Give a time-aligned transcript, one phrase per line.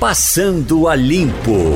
[0.00, 1.74] Passando a Limpo.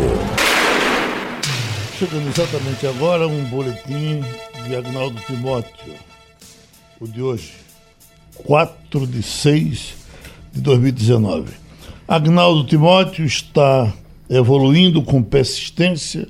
[1.99, 4.25] Chegando exatamente agora um boletim
[4.67, 5.93] de Agnaldo Timóteo,
[6.99, 7.53] o de hoje,
[8.37, 9.95] 4 de 6
[10.55, 11.53] de 2019.
[12.09, 13.93] Agnaldo Timóteo está
[14.31, 16.27] evoluindo com persistência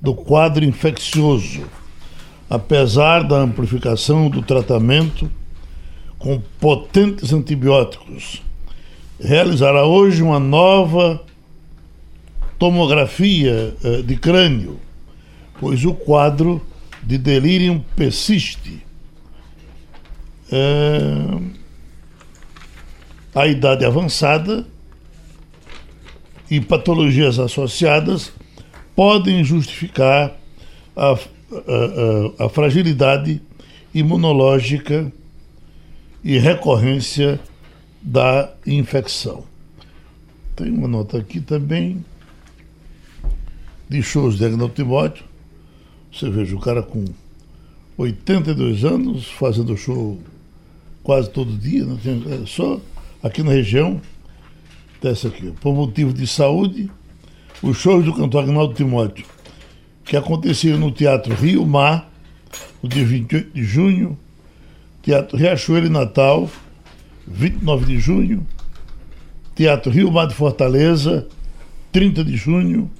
[0.00, 1.66] do quadro infeccioso,
[2.48, 5.30] apesar da amplificação do tratamento
[6.18, 8.42] com potentes antibióticos.
[9.20, 11.23] Realizará hoje uma nova
[12.64, 14.80] tomografia eh, de crânio,
[15.60, 16.66] pois o quadro
[17.02, 18.82] de delírio persiste.
[20.50, 21.38] É,
[23.34, 24.66] a idade avançada
[26.50, 28.32] e patologias associadas
[28.96, 30.34] podem justificar
[30.96, 33.42] a, a, a fragilidade
[33.92, 35.12] imunológica
[36.22, 37.38] e recorrência
[38.00, 39.44] da infecção.
[40.56, 42.02] Tem uma nota aqui também
[43.94, 45.24] de shows de Agnaldo Timóteo.
[46.12, 47.04] Você veja o cara com
[47.96, 50.20] 82 anos fazendo show
[51.04, 51.96] quase todo dia, né?
[52.42, 52.80] É só
[53.22, 54.00] aqui na região.
[55.00, 55.52] Dessa aqui.
[55.60, 56.90] Por motivo de saúde,
[57.62, 59.26] os shows do cantor Agnaldo Timóteo,
[60.02, 62.10] que aconteciam no Teatro Rio Mar,
[62.82, 64.18] no dia 28 de junho,
[65.02, 66.50] Teatro Riachuelo e Natal,
[67.28, 68.46] 29 de junho,
[69.54, 71.28] Teatro Rio Mar de Fortaleza,
[71.92, 72.90] 30 de junho,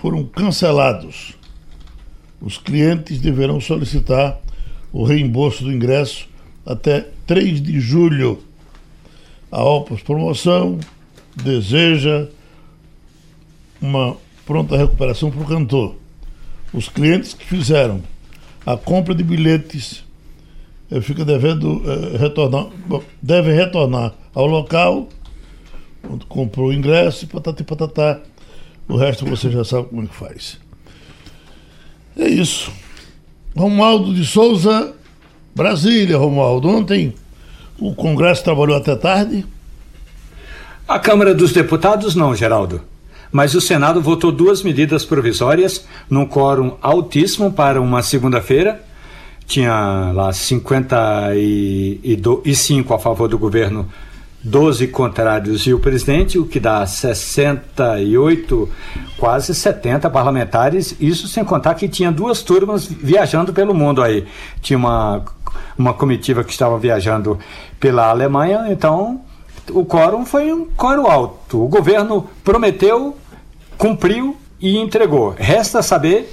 [0.00, 1.34] foram cancelados.
[2.40, 4.40] Os clientes deverão solicitar
[4.92, 6.28] o reembolso do ingresso
[6.64, 8.42] até 3 de julho.
[9.52, 10.78] A Opus Promoção
[11.36, 12.28] deseja
[13.80, 15.96] uma pronta recuperação para o cantor.
[16.72, 18.02] Os clientes que fizeram
[18.64, 20.04] a compra de bilhetes
[20.90, 22.68] eh, fica devendo eh, retornar,
[23.20, 25.08] devem retornar ao local
[26.08, 28.20] onde comprou o ingresso e patati patatá.
[28.90, 30.58] O resto você já sabe como é que faz.
[32.18, 32.70] É isso.
[33.56, 34.92] Romualdo de Souza,
[35.54, 36.68] Brasília, Romualdo.
[36.68, 37.14] Ontem
[37.78, 39.46] o Congresso trabalhou até tarde.
[40.88, 42.82] A Câmara dos Deputados não, Geraldo.
[43.30, 48.84] Mas o Senado votou duas medidas provisórias num quórum altíssimo para uma segunda-feira.
[49.46, 53.88] Tinha lá 55 a favor do governo
[54.42, 58.68] 12 contrários e o presidente, o que dá 68,
[59.18, 64.26] quase 70 parlamentares, isso sem contar que tinha duas turmas viajando pelo mundo aí.
[64.62, 65.22] Tinha uma,
[65.76, 67.38] uma comitiva que estava viajando
[67.78, 69.20] pela Alemanha, então
[69.70, 71.62] o quórum foi um quórum alto.
[71.62, 73.16] O governo prometeu,
[73.76, 75.34] cumpriu e entregou.
[75.38, 76.32] Resta saber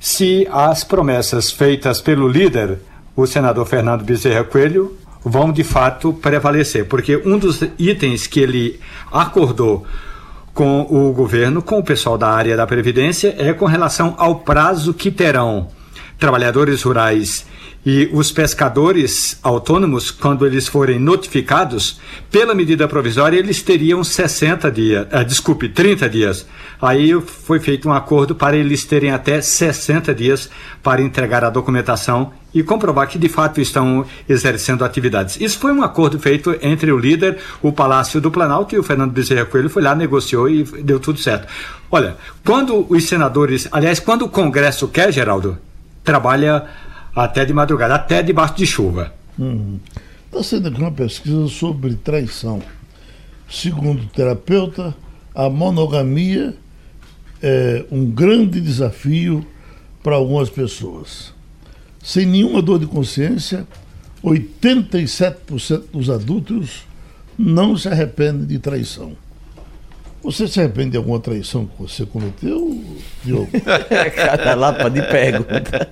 [0.00, 2.78] se as promessas feitas pelo líder,
[3.14, 8.80] o senador Fernando Bezerra Coelho, vão de fato prevalecer, porque um dos itens que ele
[9.10, 9.86] acordou
[10.52, 14.94] com o governo, com o pessoal da área da Previdência, é com relação ao prazo
[14.94, 15.68] que terão
[16.18, 17.46] trabalhadores rurais
[17.84, 22.00] e os pescadores autônomos, quando eles forem notificados
[22.30, 26.46] pela medida provisória, eles teriam 60 dias, ah, desculpe, 30 dias.
[26.80, 30.48] Aí foi feito um acordo para eles terem até 60 dias
[30.82, 35.38] para entregar a documentação e comprovar que de fato estão exercendo atividades.
[35.40, 39.12] Isso foi um acordo feito entre o líder, o Palácio do Planalto e o Fernando
[39.12, 41.48] Bezerra Coelho foi lá, negociou e deu tudo certo.
[41.90, 45.58] Olha, quando os senadores, aliás, quando o Congresso quer, Geraldo,
[46.02, 46.64] trabalha
[47.14, 49.12] até de madrugada, até debaixo de chuva.
[49.32, 50.42] Está uhum.
[50.42, 52.62] sendo aqui uma pesquisa sobre traição.
[53.48, 54.94] Segundo o terapeuta,
[55.34, 56.54] a monogamia
[57.42, 59.46] é um grande desafio
[60.02, 61.32] para algumas pessoas.
[62.02, 63.66] Sem nenhuma dor de consciência,
[64.22, 66.84] 87% dos adultos
[67.38, 69.16] não se arrependem de traição.
[70.22, 72.82] Você se arrepende de alguma traição que você cometeu,
[73.22, 73.50] Diogo?
[74.16, 75.88] Cada lapa de pergunta.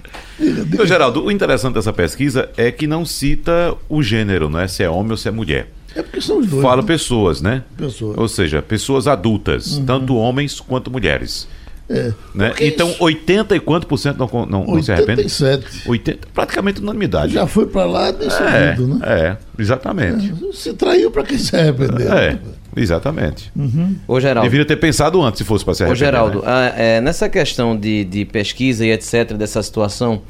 [0.40, 4.66] Então, Geraldo, o interessante dessa pesquisa é que não cita o gênero, né?
[4.66, 5.68] Se é homem ou se é mulher.
[5.94, 6.62] É porque são os dois.
[6.62, 6.88] Fala né?
[6.88, 7.64] pessoas, né?
[7.76, 8.16] Pessoas.
[8.16, 9.84] Ou seja, pessoas adultas, uhum.
[9.84, 11.48] tanto homens quanto mulheres.
[11.88, 12.54] É, né?
[12.60, 13.02] Então, isso?
[13.02, 15.22] 80 e quanto por cento não, não, não se arrepende?
[15.22, 15.88] 87.
[15.88, 17.32] 80, praticamente unanimidade.
[17.32, 18.98] Já foi para lá é, né?
[19.02, 20.32] É, exatamente.
[20.32, 22.12] É, se traiu para quem se arrependeu.
[22.12, 22.38] É,
[22.76, 23.50] exatamente.
[23.56, 23.96] Uhum.
[24.06, 24.48] Ô, Geraldo.
[24.48, 26.02] Deveria ter pensado antes se fosse para se arrepender.
[26.02, 26.46] Ô, Geraldo, né?
[26.46, 30.22] a, é, nessa questão de, de pesquisa e etc., dessa situação,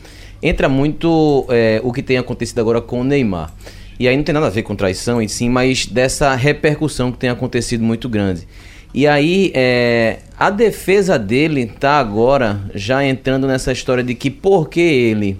[0.43, 3.53] entra muito é, o que tem acontecido agora com o Neymar.
[3.99, 7.19] E aí não tem nada a ver com traição em si, mas dessa repercussão que
[7.19, 8.49] tem acontecido muito grande.
[8.93, 14.81] E aí, é, a defesa dele tá agora já entrando nessa história de que porque
[14.81, 15.39] ele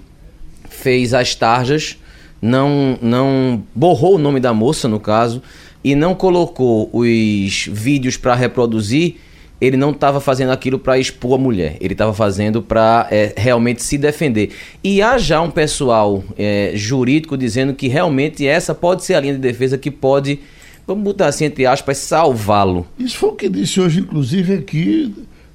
[0.69, 1.97] fez as tarjas,
[2.41, 5.41] não, não borrou o nome da moça, no caso,
[5.83, 9.15] e não colocou os vídeos para reproduzir,
[9.61, 13.83] ele não estava fazendo aquilo para expor a mulher, ele estava fazendo para é, realmente
[13.83, 14.51] se defender.
[14.83, 19.35] E há já um pessoal é, jurídico dizendo que realmente essa pode ser a linha
[19.35, 20.39] de defesa que pode,
[20.87, 22.87] vamos botar assim entre aspas, salvá-lo.
[22.97, 25.13] Isso foi o que disse hoje, inclusive, aqui,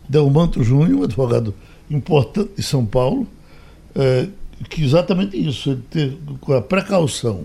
[0.08, 1.52] Delmanto Júnior, um advogado
[1.90, 3.26] importante de São Paulo,
[3.92, 4.28] é,
[4.70, 7.44] que exatamente isso, ele ter com a precaução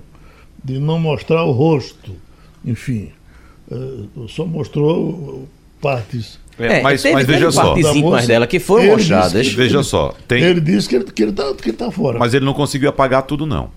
[0.63, 2.11] de não mostrar o rosto,
[2.65, 3.09] enfim,
[3.71, 5.47] é, só mostrou
[5.81, 7.75] partes é, é, mas, teve, mas veja só.
[7.77, 9.47] Íntimas dela que foram mostradas.
[9.47, 10.13] veja só.
[10.27, 10.43] Tem...
[10.43, 12.19] Ele disse que ele, que ele tá fora.
[12.19, 13.71] Mas ele não conseguiu apagar tudo, não.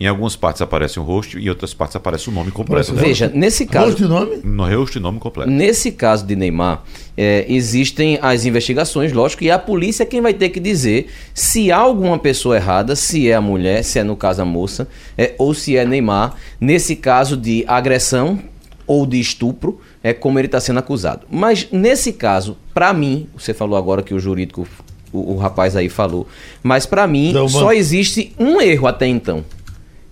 [0.00, 2.94] Em algumas partes aparece o rosto e em outras partes aparece o nome completo.
[2.94, 3.88] Veja, nesse caso.
[3.90, 4.40] Rosto e nome?
[4.42, 5.50] No rosto e nome completo.
[5.50, 6.82] Nesse caso de Neymar,
[7.14, 11.70] é, existem as investigações, lógico, e a polícia é quem vai ter que dizer se
[11.70, 14.88] há alguma pessoa errada, se é a mulher, se é no caso a moça,
[15.18, 18.38] é, ou se é Neymar, nesse caso de agressão
[18.86, 21.26] ou de estupro é como ele está sendo acusado.
[21.30, 24.66] Mas nesse caso, para mim, você falou agora que o jurídico,
[25.12, 26.26] o, o rapaz aí falou,
[26.62, 29.44] mas para mim só existe um erro até então,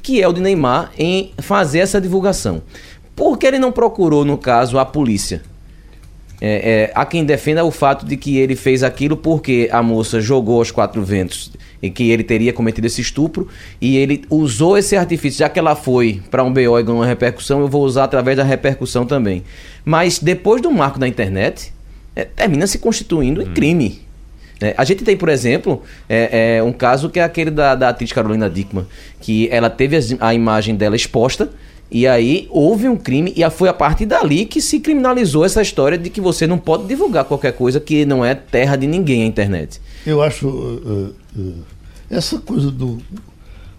[0.09, 2.63] que é o de Neymar em fazer essa divulgação.
[3.15, 5.43] Por que ele não procurou, no caso, a polícia?
[6.41, 10.19] É, é, há quem defenda o fato de que ele fez aquilo porque a moça
[10.19, 11.53] jogou aos quatro ventos
[11.83, 13.49] e que ele teria cometido esse estupro
[13.83, 17.07] e ele usou esse artifício, já que ela foi para um BO e ganhou uma
[17.07, 19.45] repercussão, eu vou usar através da repercussão também.
[19.85, 21.71] Mas depois do marco da internet,
[22.17, 24.08] é, termina se constituindo em crime.
[24.61, 27.91] É, a gente tem, por exemplo, é, é, um caso que é aquele da, da
[27.91, 28.87] atriz Carolina Dickman,
[29.21, 31.51] que ela teve a, a imagem dela exposta
[31.91, 35.97] e aí houve um crime e foi a partir dali que se criminalizou essa história
[35.97, 39.27] de que você não pode divulgar qualquer coisa que não é terra de ninguém a
[39.27, 39.81] internet.
[40.05, 41.65] Eu acho uh, uh,
[42.11, 42.99] essa coisa do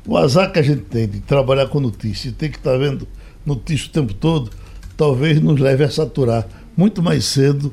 [0.07, 3.07] o azar que a gente tem de trabalhar com notícia, tem que estar tá vendo
[3.45, 4.49] notícia o tempo todo,
[4.97, 7.71] talvez nos leve a saturar muito mais cedo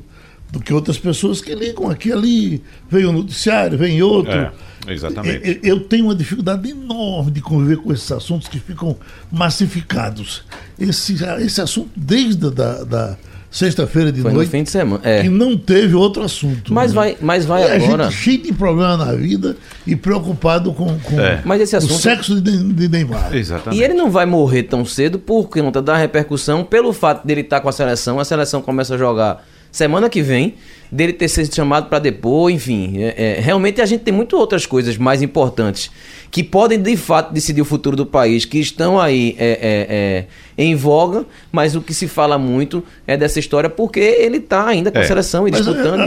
[0.51, 4.31] do que outras pessoas que ligam aqui ali, vem o um noticiário, vem outro.
[4.31, 4.51] É,
[4.87, 5.59] exatamente.
[5.63, 8.95] Eu, eu, tenho uma dificuldade enorme de conviver com esses assuntos que ficam
[9.31, 10.43] massificados.
[10.79, 13.17] Esse, esse assunto, desde da, da
[13.51, 14.47] sexta-feira de Foi noite.
[14.47, 15.01] No fim de semana.
[15.03, 15.21] É.
[15.23, 16.73] Que não teve outro assunto.
[16.73, 16.95] Mas né?
[16.95, 18.07] vai, mas vai e agora.
[18.07, 21.41] A gente cheio de problema na vida e preocupado com, com é.
[21.43, 21.93] mas esse assunto...
[21.93, 23.35] o sexo de, de Neymar.
[23.35, 23.79] Exatamente.
[23.79, 27.59] E ele não vai morrer tão cedo por conta da repercussão, pelo fato dele estar
[27.59, 29.45] com a seleção, a seleção começa a jogar
[29.77, 30.55] semana que vem,
[30.91, 32.97] dele ter sido chamado para depor, enfim.
[32.97, 35.91] É, é, realmente a gente tem muitas outras coisas mais importantes
[36.31, 40.27] que podem de fato decidir o futuro do país, que estão aí é, é,
[40.57, 44.67] é em voga, mas o que se fala muito é dessa história porque ele está
[44.67, 45.07] ainda com a é.
[45.07, 46.01] seleção e disputando.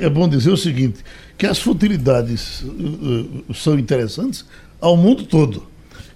[0.00, 1.00] É, bom dizer o seguinte,
[1.36, 4.44] que as futilidades uh, uh, são interessantes
[4.80, 5.64] ao mundo todo.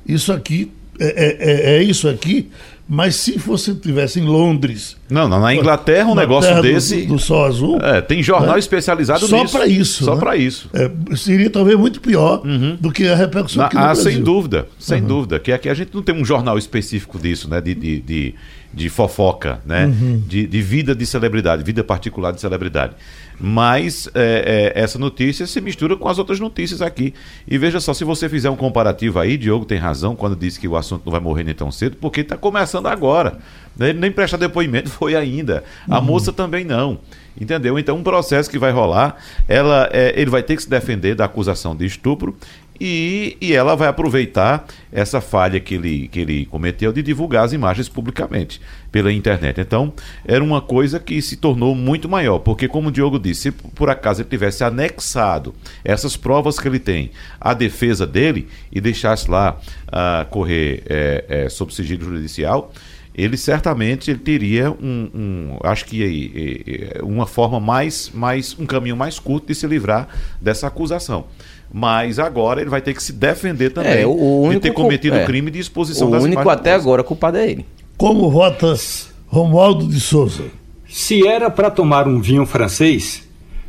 [0.06, 2.48] Isso aqui é, é, isso aqui
[2.88, 4.96] mas se você tivesse em Londres.
[5.10, 7.02] Não, não na Inglaterra um na negócio desse.
[7.02, 7.78] Do, do, Sol Azul.
[7.80, 8.58] É, tem jornal né?
[8.60, 9.48] especializado Só nisso.
[9.52, 10.04] Só para isso.
[10.04, 10.20] Só né?
[10.20, 10.70] para isso.
[10.72, 12.76] É, seria talvez muito pior uhum.
[12.80, 14.12] do que a repercussão na, aqui no ah, Brasil.
[14.12, 15.08] Sem dúvida, sem uhum.
[15.08, 15.40] dúvida.
[15.40, 17.60] Que aqui a gente não tem um jornal específico disso, né?
[17.60, 18.34] De, de, de,
[18.72, 19.86] de fofoca, né?
[19.86, 20.22] Uhum.
[20.24, 22.94] De, de vida de celebridade, vida particular de celebridade.
[23.38, 27.12] Mas é, é, essa notícia se mistura com as outras notícias aqui.
[27.46, 30.66] E veja só, se você fizer um comparativo aí, Diogo tem razão quando disse que
[30.66, 33.38] o assunto não vai morrer nem tão cedo, porque está começando agora.
[33.78, 35.64] Ele nem presta depoimento, foi ainda.
[35.88, 36.04] A uhum.
[36.04, 36.98] moça também não.
[37.38, 37.78] Entendeu?
[37.78, 39.16] Então, um processo que vai rolar,
[39.46, 42.34] ela, é, ele vai ter que se defender da acusação de estupro
[42.80, 47.52] e, e ela vai aproveitar essa falha que ele, que ele cometeu de divulgar as
[47.52, 49.60] imagens publicamente pela internet.
[49.60, 49.92] Então,
[50.24, 53.90] era uma coisa que se tornou muito maior, porque, como o Diogo disse, se por
[53.90, 55.54] acaso ele tivesse anexado
[55.84, 61.48] essas provas que ele tem à defesa dele e deixasse lá uh, correr é, é,
[61.48, 62.72] sob sigilo judicial
[63.14, 69.18] ele certamente ele teria um, um acho que uma forma mais, mais um caminho mais
[69.18, 70.06] curto de se livrar
[70.38, 71.26] dessa acusação
[71.72, 75.20] mas agora ele vai ter que se defender também é, o de ter cometido o
[75.20, 77.66] é, crime de exposição o das único até agora culpado é ele.
[77.96, 80.44] Como votas Romualdo de Souza?
[80.88, 83.26] Se era para tomar um vinho francês,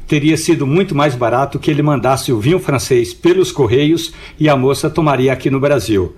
[0.07, 4.55] teria sido muito mais barato que ele mandasse o vinho francês pelos correios e a
[4.55, 6.15] moça tomaria aqui no Brasil.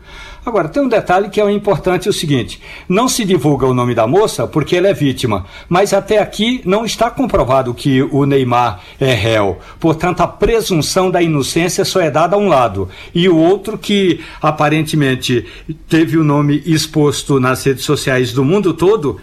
[0.50, 3.94] Agora, tem um detalhe que é importante é o seguinte: não se divulga o nome
[3.94, 8.82] da moça porque ela é vítima, mas até aqui não está comprovado que o Neymar
[9.00, 9.60] é réu.
[9.79, 12.89] Portanto, a presunção da inocência só é dada a um lado.
[13.13, 15.46] E o outro que aparentemente
[15.88, 19.20] teve o nome exposto nas redes sociais do mundo todo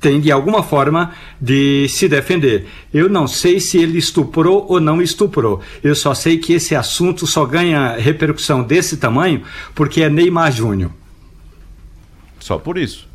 [0.00, 2.66] tem de alguma forma de se defender.
[2.92, 5.60] Eu não sei se ele estuprou ou não estuprou.
[5.82, 9.42] Eu só sei que esse assunto só ganha repercussão desse tamanho
[9.74, 10.90] porque é Neymar Júnior.
[12.38, 13.08] Só por isso.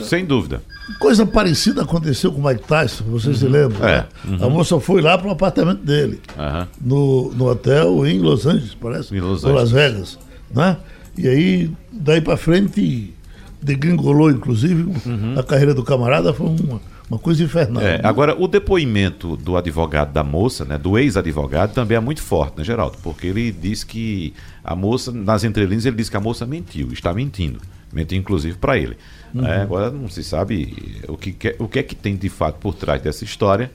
[0.00, 0.62] Sem dúvida.
[0.98, 3.86] Coisa parecida aconteceu com o Mike Tyson, vocês se lembram?
[3.86, 4.38] É, né?
[4.40, 6.68] A moça foi lá para o apartamento dele, Aham.
[6.80, 9.14] no, no hotel em Los Angeles, parece?
[9.14, 9.92] Em Los Ou Las Angeles.
[9.92, 10.18] Vegas.
[10.54, 10.76] Né?
[11.18, 13.12] E aí, daí para frente,
[13.66, 14.86] degringolou, inclusive,
[15.38, 16.80] a carreira do camarada, foi uma,
[17.10, 17.82] uma coisa infernal.
[17.82, 22.58] É, agora, o depoimento do advogado da moça, né, do ex-advogado, também é muito forte,
[22.58, 22.96] né, Geraldo?
[23.02, 24.32] Porque ele diz que
[24.62, 27.58] a moça, nas entrelinhas, ele diz que a moça mentiu, está mentindo.
[27.92, 28.96] Mentiu, inclusive, para ele.
[29.44, 32.56] É, agora, não se sabe o que, que- o que é que tem de fato
[32.60, 33.70] por trás dessa história,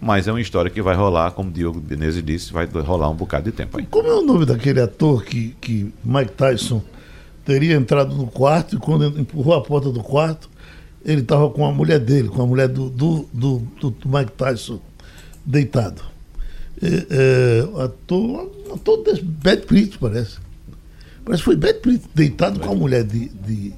[0.00, 3.14] mas é uma história que vai rolar, como o Diogo Menezes disse, vai rolar um
[3.14, 3.86] bocado de tempo aí.
[3.90, 6.82] Como é o nome daquele ator que, que Mike Tyson
[7.44, 10.48] teria entrado no quarto e quando empurrou a porta do quarto,
[11.04, 14.80] ele estava com a mulher dele, com a mulher do, do, do, do- Mike Tyson
[15.44, 16.02] deitado.
[16.80, 17.06] É,
[17.68, 20.38] é, ator, ator desse, Brad Pitt, parece.
[21.24, 23.72] Parece que foi Brad Pitt deitado com a mulher de, de,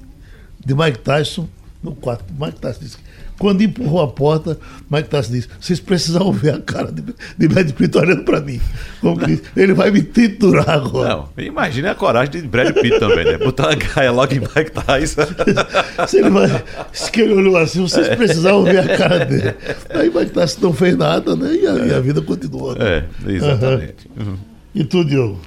[0.65, 1.47] de Mike Tyson
[1.83, 2.25] no quarto.
[2.39, 3.03] Mike Tyson disse que
[3.37, 4.57] quando empurrou a porta,
[4.89, 7.03] Mike Tyson disse: Vocês precisavam ver a cara de,
[7.37, 8.59] de Brad Pitt olhando para mim.
[9.01, 11.09] Como que ele vai me triturar agora.
[11.09, 13.37] Não, imagine a coragem de Brad Pitt também, né?
[13.37, 15.21] Botar a gaia logo em Mike Tyson.
[16.07, 19.53] Se ele, vai, se que ele olhou assim, vocês precisavam ver a cara dele.
[19.89, 21.53] Aí Mike Tyson não fez nada, né?
[21.53, 22.75] E a, e a vida continuou.
[22.77, 23.03] né?
[23.27, 24.09] É, exatamente.
[24.17, 24.35] Uhum.
[24.73, 25.39] E tu, Diogo?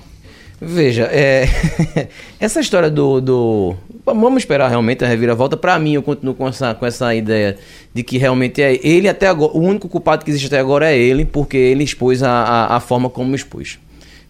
[0.60, 1.48] Veja, é,
[2.40, 3.76] essa história do, do-
[4.14, 5.56] Vamos esperar realmente a reviravolta.
[5.56, 7.56] Pra mim, eu continuo com essa, com essa ideia
[7.94, 9.52] de que realmente é ele até agora.
[9.52, 12.80] O único culpado que existe até agora é ele, porque ele expôs a, a, a
[12.80, 13.78] forma como expôs.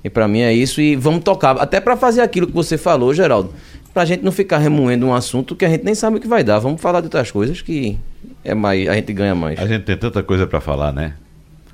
[0.04, 0.80] E pra mim é isso.
[0.80, 1.56] E vamos tocar.
[1.58, 3.52] Até pra fazer aquilo que você falou, Geraldo.
[3.92, 6.44] Pra gente não ficar remoendo um assunto que a gente nem sabe o que vai
[6.44, 6.58] dar.
[6.60, 7.98] Vamos falar de outras coisas que
[8.44, 9.58] é mais, a gente ganha mais.
[9.58, 11.14] A gente tem tanta coisa para falar, né?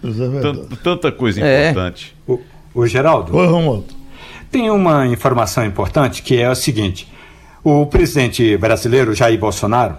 [0.03, 0.59] É verdade.
[0.69, 1.71] Tant- tanta coisa É.
[1.71, 2.15] importante.
[2.27, 2.41] O,
[2.75, 3.87] o Geraldo, Oi, Romualdo.
[4.51, 7.07] tem uma informação importante que é a seguinte:
[7.65, 9.97] o presidente brasileiro Jair Bolsonaro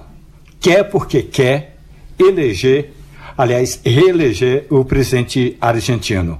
[0.59, 1.77] quer porque quer
[2.17, 2.93] eleger,
[3.35, 6.39] aliás, reeleger o presidente argentino.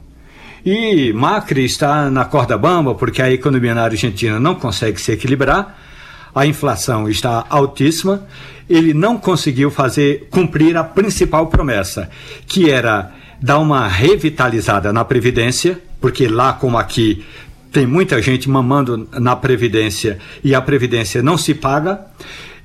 [0.63, 5.79] E Macri está na corda bamba porque a economia na Argentina não consegue se equilibrar,
[6.34, 8.27] a inflação está altíssima,
[8.70, 12.10] ele não conseguiu fazer cumprir a principal promessa,
[12.46, 17.25] que era dar uma revitalizada na previdência, porque lá como aqui
[17.75, 22.05] tem muita gente mamando na Previdência e a Previdência não se paga.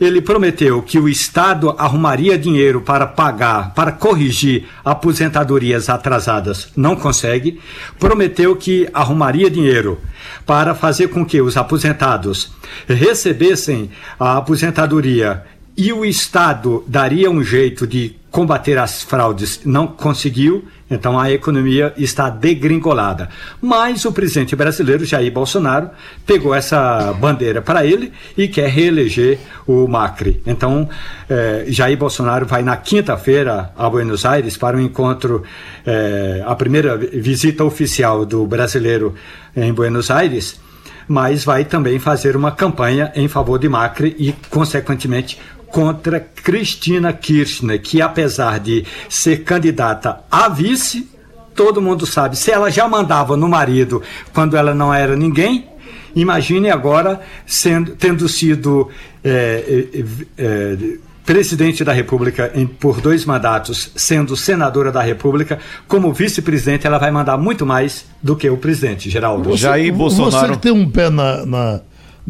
[0.00, 7.60] Ele prometeu que o Estado arrumaria dinheiro para pagar, para corrigir aposentadorias atrasadas, não consegue.
[7.98, 9.98] Prometeu que arrumaria dinheiro
[10.46, 12.52] para fazer com que os aposentados
[12.86, 15.42] recebessem a aposentadoria
[15.76, 21.92] e o Estado daria um jeito de combater as fraudes, não conseguiu, então a economia
[21.96, 23.28] está degringolada.
[23.60, 25.90] Mas o presidente brasileiro, Jair Bolsonaro,
[26.24, 30.40] pegou essa bandeira para ele e quer reeleger o Macri.
[30.46, 30.88] Então,
[31.28, 35.42] eh, Jair Bolsonaro vai na quinta-feira a Buenos Aires para um encontro,
[35.84, 39.14] eh, a primeira visita oficial do brasileiro
[39.56, 40.60] em Buenos Aires
[41.08, 47.80] mas vai também fazer uma campanha em favor de Macri e, consequentemente, contra Cristina Kirchner,
[47.80, 51.08] que apesar de ser candidata a vice,
[51.54, 55.66] todo mundo sabe, se ela já mandava no marido quando ela não era ninguém,
[56.14, 58.88] imagine agora sendo, tendo sido
[59.22, 60.04] eh, eh,
[60.38, 60.76] eh,
[61.24, 67.10] presidente da República em- por dois mandatos, sendo senadora da República, como vice-presidente, ela vai
[67.12, 69.56] mandar muito mais do que o presidente, Geraldo.
[69.56, 70.52] Jair Você Bolsonaro.
[70.54, 71.80] que tem um pé na, na,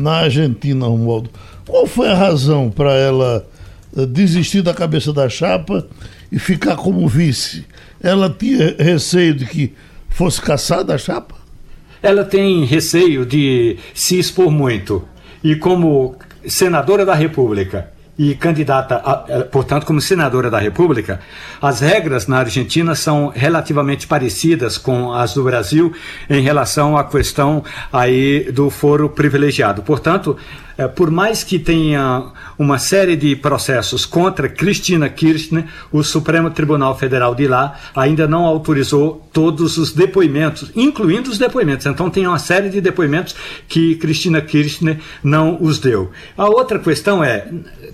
[0.00, 1.30] na Argentina, Romualdo,
[1.66, 3.46] qual foi a razão para ela
[3.96, 5.86] eh, desistir da cabeça da chapa
[6.32, 7.64] e ficar como vice?
[8.02, 9.74] Ela tinha receio de que
[10.08, 11.40] fosse caçada a chapa?
[12.02, 15.04] ela tem receio de se expor muito.
[15.42, 16.16] E como
[16.46, 17.90] senadora da República
[18.22, 21.20] e candidata, a, eh, portanto, como senadora da República,
[21.58, 25.90] as regras na Argentina são relativamente parecidas com as do Brasil
[26.28, 29.80] em relação à questão aí do foro privilegiado.
[29.80, 30.36] Portanto,
[30.76, 36.96] eh, por mais que tenha uma série de processos contra Cristina Kirchner, o Supremo Tribunal
[36.98, 41.86] Federal de lá ainda não autorizou todos os depoimentos, incluindo os depoimentos.
[41.86, 43.34] Então tem uma série de depoimentos
[43.68, 46.10] que Cristina Kirchner não os deu.
[46.36, 47.48] A outra questão é,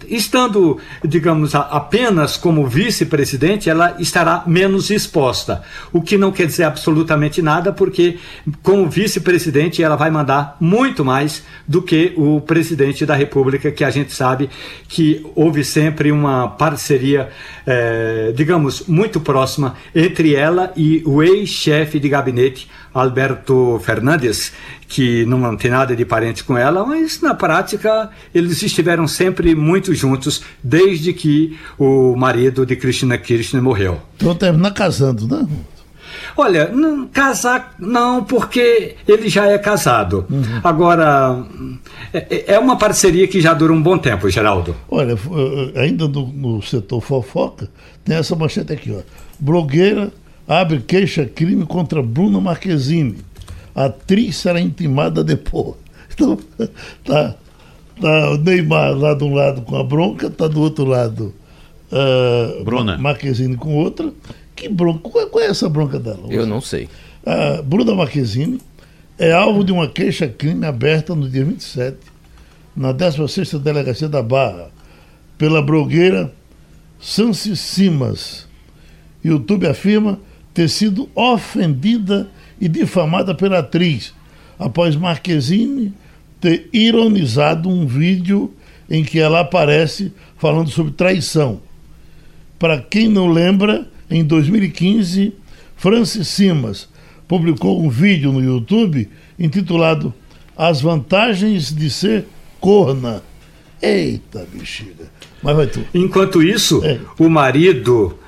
[0.09, 7.41] estando, digamos, apenas como vice-presidente, ela estará menos exposta, o que não quer dizer absolutamente
[7.43, 8.19] nada, porque
[8.63, 13.91] como vice-presidente ela vai mandar muito mais do que o presidente da República, que a
[13.91, 14.49] gente sabe
[14.89, 17.29] que houve sempre uma parceria,
[17.67, 24.53] eh, digamos, muito próxima entre ela e o ex-chefe de gabinete, Alberto Fernandes,
[24.89, 29.95] que não tem nada de parente com ela, mas na prática eles estiveram sempre muito
[29.95, 34.01] juntos desde que o marido de Cristina Kirchner morreu.
[34.17, 35.47] Então terminar casando, né?
[36.37, 40.27] Olha, não, casar não, porque ele já é casado.
[40.31, 40.61] Uhum.
[40.63, 41.45] Agora,
[42.13, 44.77] é, é, uma parceria que já dura um bom tempo, Geraldo.
[44.91, 47.69] Olha, eh, ainda no, no setor fofoca,
[48.05, 49.01] tem essa manchete aqui, ó.
[49.39, 50.13] Blogueira
[50.47, 53.17] abre queixa-crime contra Bruna Marquezine.
[53.75, 55.75] A atriz será intimada depois.
[56.19, 56.39] Então,
[57.05, 57.35] tá,
[58.01, 61.35] tá o Neymar lá de um lado com a bronca, tá do outro lado
[61.93, 62.97] uh, Bruna.
[62.97, 64.11] Marquezine com outra.
[64.57, 65.09] Que bronca?
[65.09, 66.27] Qual, qual é essa bronca dela?
[66.31, 66.89] Eu não sei.
[67.65, 68.59] Bruna Marquezine
[69.19, 71.99] é alvo de uma queixa-crime aberta no dia 27,
[72.77, 74.71] na 16ª Delegacia da Barra,
[75.37, 76.33] pela blogueira
[77.01, 78.49] Sanci Simas.
[79.25, 80.19] YouTube afirma
[80.55, 82.29] ter sido ofendida
[82.61, 84.15] e difamada pela atriz,
[84.59, 85.93] após Marquezine
[86.41, 88.55] ter ironizado um vídeo
[88.89, 91.61] em que ela aparece falando sobre traição.
[92.59, 95.35] Para quem não lembra, em 2015,
[95.77, 96.89] Francis Simas
[97.27, 99.09] publicou um vídeo no YouTube
[99.39, 100.15] intitulado
[100.57, 102.27] As Vantagens de Ser
[102.61, 103.23] Corna.
[103.83, 105.11] Eita, bexiga.
[105.43, 105.85] Mas vai tu.
[105.93, 106.99] Enquanto isso, é.
[107.19, 108.19] o marido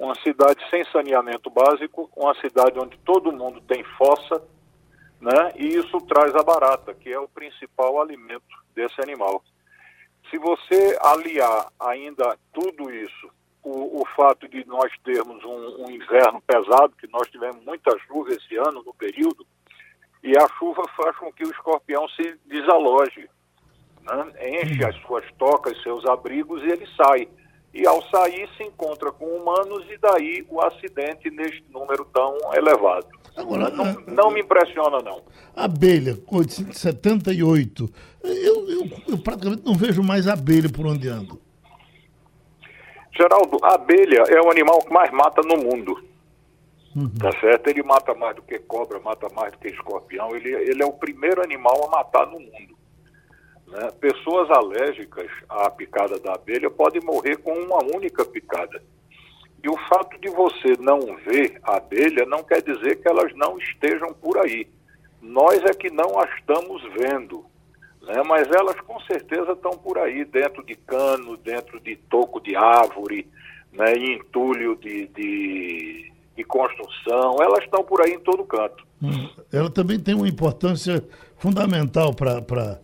[0.00, 4.42] Uma cidade sem saneamento básico, uma cidade onde todo mundo tem fossa,
[5.20, 5.52] né?
[5.56, 8.42] e isso traz a barata, que é o principal alimento
[8.74, 9.44] desse animal.
[10.30, 13.30] Se você aliar ainda tudo isso,
[13.62, 18.30] o, o fato de nós termos um, um inverno pesado, que nós tivemos muita chuva
[18.30, 19.46] esse ano no período,
[20.24, 23.28] e a chuva faz com que o escorpião se desaloje,
[24.00, 24.62] né?
[24.62, 27.28] enche as suas tocas, seus abrigos e ele sai.
[27.72, 33.06] E ao sair se encontra com humanos e daí o acidente neste número tão elevado.
[33.36, 35.22] Agora, não, não me impressiona, não.
[35.54, 37.88] Abelha, 878.
[38.24, 41.40] Eu, eu, eu praticamente não vejo mais abelha por onde ando.
[43.16, 46.02] Geraldo, a abelha é o animal que mais mata no mundo.
[46.96, 47.08] Uhum.
[47.20, 47.68] Tá certo?
[47.68, 50.34] Ele mata mais do que cobra, mata mais do que escorpião.
[50.34, 52.79] Ele, ele é o primeiro animal a matar no mundo.
[53.70, 53.90] Né?
[54.00, 58.82] Pessoas alérgicas à picada da abelha podem morrer com uma única picada.
[59.62, 63.58] E o fato de você não ver a abelha não quer dizer que elas não
[63.58, 64.66] estejam por aí.
[65.20, 67.44] Nós é que não as estamos vendo.
[68.02, 68.22] Né?
[68.26, 73.28] Mas elas com certeza estão por aí, dentro de cano, dentro de toco de árvore,
[73.72, 73.92] né?
[73.92, 78.84] em entulho de, de de construção, elas estão por aí em todo canto.
[79.02, 81.04] Hum, ela também tem uma importância
[81.36, 82.78] fundamental para uh,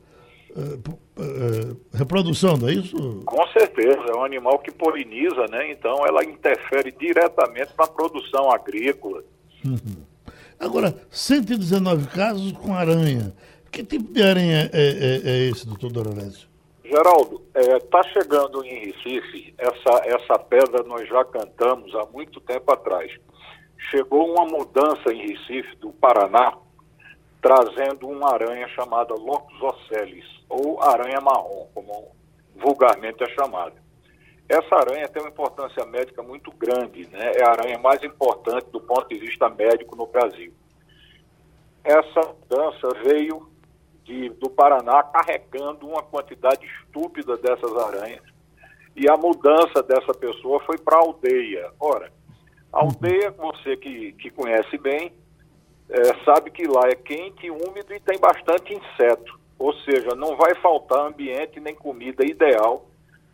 [1.92, 3.22] reprodução, não é isso?
[3.24, 5.70] Com certeza, é um animal que poliniza, né?
[5.70, 9.22] Então ela interfere diretamente na produção agrícola.
[9.64, 10.04] Uhum.
[10.58, 13.34] Agora, 119 casos com aranha.
[13.70, 16.48] Que tipo de aranha é, é, é esse, doutor Dorolésio?
[16.84, 22.72] Geraldo, está é, chegando em Recife, essa, essa pedra nós já cantamos há muito tempo
[22.72, 23.12] atrás
[23.90, 26.56] chegou uma mudança em Recife, do Paraná,
[27.40, 32.12] trazendo uma aranha chamada Locus ocellis, ou aranha marrom, como
[32.54, 33.74] vulgarmente é chamada.
[34.48, 37.32] Essa aranha tem uma importância médica muito grande, né?
[37.36, 40.52] é a aranha mais importante do ponto de vista médico no Brasil.
[41.82, 43.48] Essa mudança veio
[44.04, 48.22] de, do Paraná carregando uma quantidade estúpida dessas aranhas.
[48.94, 51.70] E a mudança dessa pessoa foi para a aldeia.
[51.78, 52.10] Ora,
[52.72, 55.12] a aldeia, você que, que conhece bem,
[55.90, 59.38] é, sabe que lá é quente, úmido e tem bastante inseto.
[59.58, 62.86] Ou seja, não vai faltar ambiente nem comida ideal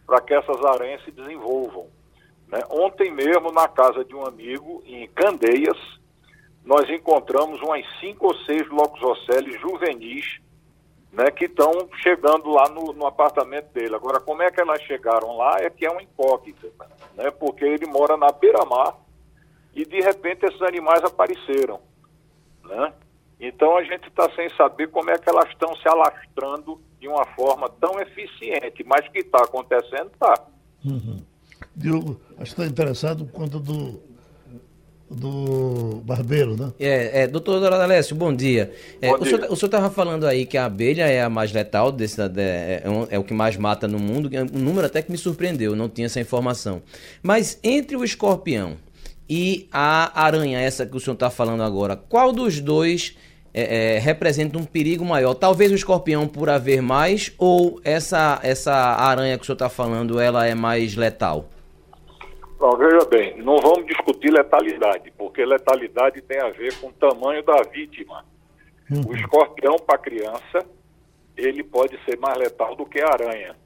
[0.06, 1.86] para que essas aranhas se desenvolvam.
[2.48, 2.60] Né?
[2.70, 5.76] Ontem mesmo, na casa de um amigo, em Candeias,
[6.64, 10.40] nós encontramos umas cinco ou seis loxoceles juvenis
[11.12, 13.94] né, que estão chegando lá no, no, apartamento dele.
[13.94, 16.68] Agora, como é que elas chegaram lá é que é uma incógnita,
[17.14, 18.96] né, porque ele mora na beira-mar
[19.74, 21.80] e, de repente, esses animais apareceram.
[22.64, 22.92] Né?
[23.44, 27.26] Então, a gente está sem saber como é que elas estão se alastrando de uma
[27.34, 30.46] forma tão eficiente, mas que está acontecendo, está.
[30.84, 31.20] Uhum.
[31.74, 34.00] Diogo, acho que está interessado por conta do,
[35.10, 36.72] do barbeiro, né?
[36.78, 38.72] É, é doutor Doralécio, bom dia.
[39.00, 39.36] É, bom o, dia.
[39.36, 42.24] Senhor, o senhor estava falando aí que a abelha é a mais letal, desse, é,
[42.36, 45.88] é, é, o que mais mata no mundo, um número até que me surpreendeu, não
[45.88, 46.80] tinha essa informação.
[47.20, 48.76] Mas entre o escorpião
[49.28, 53.16] e a aranha, essa que o senhor está falando agora, qual dos dois
[53.54, 55.34] é, é, representa um perigo maior?
[55.34, 60.18] Talvez o escorpião por haver mais, ou essa, essa aranha que o senhor está falando,
[60.18, 61.48] ela é mais letal?
[62.62, 67.42] Não, veja bem, não vamos discutir letalidade, porque letalidade tem a ver com o tamanho
[67.42, 68.24] da vítima.
[68.88, 69.02] Uhum.
[69.08, 70.64] O escorpião para criança,
[71.36, 73.56] ele pode ser mais letal do que a aranha.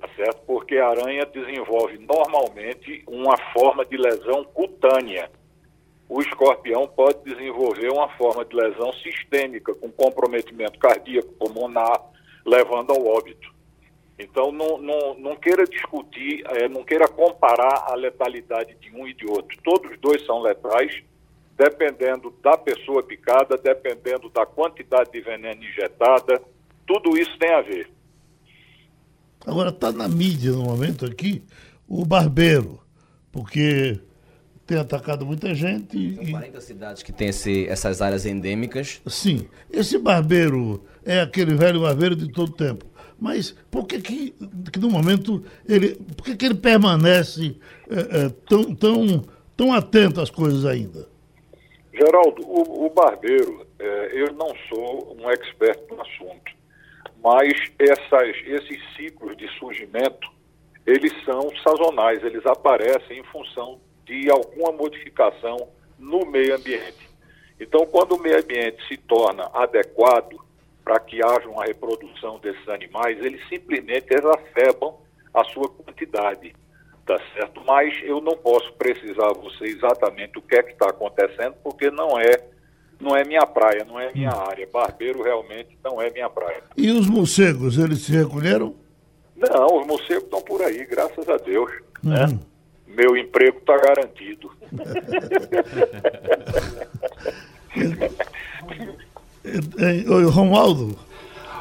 [0.00, 0.42] Tá certo?
[0.46, 5.28] Porque a aranha desenvolve normalmente uma forma de lesão cutânea.
[6.08, 12.00] O escorpião pode desenvolver uma forma de lesão sistêmica, com comprometimento cardíaco, pulmonar,
[12.46, 13.52] levando ao óbito.
[14.18, 19.14] Então, não, não, não queira discutir, é, não queira comparar a letalidade de um e
[19.14, 19.56] de outro.
[19.62, 21.02] Todos dois são letais,
[21.56, 26.42] dependendo da pessoa picada, dependendo da quantidade de veneno injetada,
[26.86, 27.90] tudo isso tem a ver.
[29.46, 31.44] Agora, está na mídia no momento aqui
[31.86, 32.80] o barbeiro,
[33.30, 34.00] porque
[34.68, 36.14] tem atacado muita gente.
[36.14, 36.60] São 40 e...
[36.60, 39.00] cidades que têm esse, essas áreas endêmicas.
[39.06, 39.48] Sim.
[39.72, 42.84] Esse barbeiro é aquele velho barbeiro de todo tempo.
[43.18, 44.34] Mas por que, que,
[44.70, 47.56] que no momento ele, por que, que ele permanece
[47.90, 49.24] é, é, tão, tão,
[49.56, 51.08] tão atento às coisas ainda?
[51.92, 56.52] Geraldo, o, o barbeiro, é, eu não sou um expert no assunto,
[57.24, 60.28] mas essas, esses ciclos de surgimento,
[60.86, 65.68] eles são sazonais, eles aparecem em função de alguma modificação
[65.98, 67.08] no meio ambiente.
[67.60, 70.36] Então, quando o meio ambiente se torna adequado
[70.82, 74.94] para que haja uma reprodução desses animais, eles simplesmente exacerbam
[75.34, 76.54] a sua quantidade,
[77.04, 77.60] tá certo?
[77.66, 81.90] Mas eu não posso precisar a você exatamente o que é que está acontecendo, porque
[81.90, 82.48] não é
[83.00, 84.68] não é minha praia, não é minha área.
[84.72, 86.64] Barbeiro realmente não é minha praia.
[86.76, 88.74] E os morcegos, eles se recolheram?
[89.36, 91.70] Não, os morcegos estão por aí, graças a Deus.
[92.02, 92.10] Uhum.
[92.10, 92.38] Né?
[92.96, 94.50] Meu emprego está garantido.
[100.08, 100.96] Oi, Romualdo.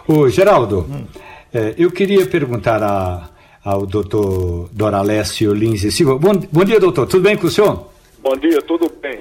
[0.07, 1.05] Ô, Geraldo, hum.
[1.53, 3.29] é, eu queria perguntar a,
[3.63, 6.17] ao doutor Doralécio Lins e Silva.
[6.17, 7.05] Bom, bom dia, doutor.
[7.07, 7.89] Tudo bem com o senhor?
[8.19, 9.19] Bom dia, tudo bem.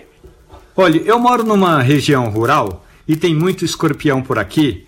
[0.76, 4.86] Olha, eu moro numa região rural e tem muito escorpião por aqui.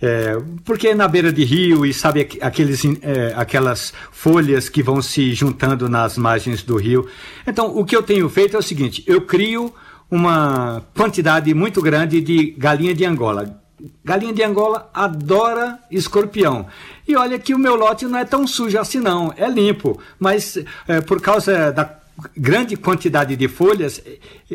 [0.00, 5.34] É, porque na beira de rio e sabe aqueles, é, aquelas folhas que vão se
[5.34, 7.08] juntando nas margens do rio.
[7.46, 9.74] Então, o que eu tenho feito é o seguinte: eu crio
[10.10, 13.60] uma quantidade muito grande de galinha de Angola.
[14.04, 16.66] Galinha de Angola adora escorpião.
[17.06, 20.00] E olha que o meu lote não é tão sujo assim não, é limpo.
[20.18, 21.98] Mas é, por causa da
[22.36, 24.02] grande quantidade de folhas,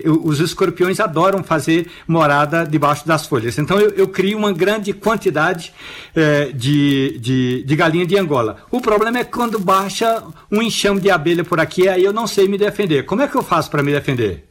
[0.06, 3.58] os escorpiões adoram fazer morada debaixo das folhas.
[3.58, 5.74] Então eu, eu crio uma grande quantidade
[6.16, 8.64] é, de, de, de, galinha de Angola.
[8.70, 12.48] O problema é quando baixa um enxame de abelha por aqui, aí eu não sei
[12.48, 13.04] me defender.
[13.04, 14.46] Como é que eu faço para me defender?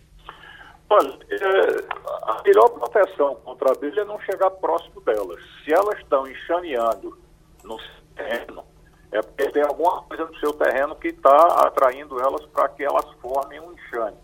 [0.88, 1.84] Olha, é,
[2.22, 5.40] a melhor proteção contra a abelha é não chegar próximo delas.
[5.64, 7.16] Se elas estão enxameando
[7.64, 7.78] no
[8.14, 8.64] terreno,
[9.12, 13.06] é porque tem alguma coisa no seu terreno que está atraindo elas para que elas
[13.20, 14.16] formem um enxame.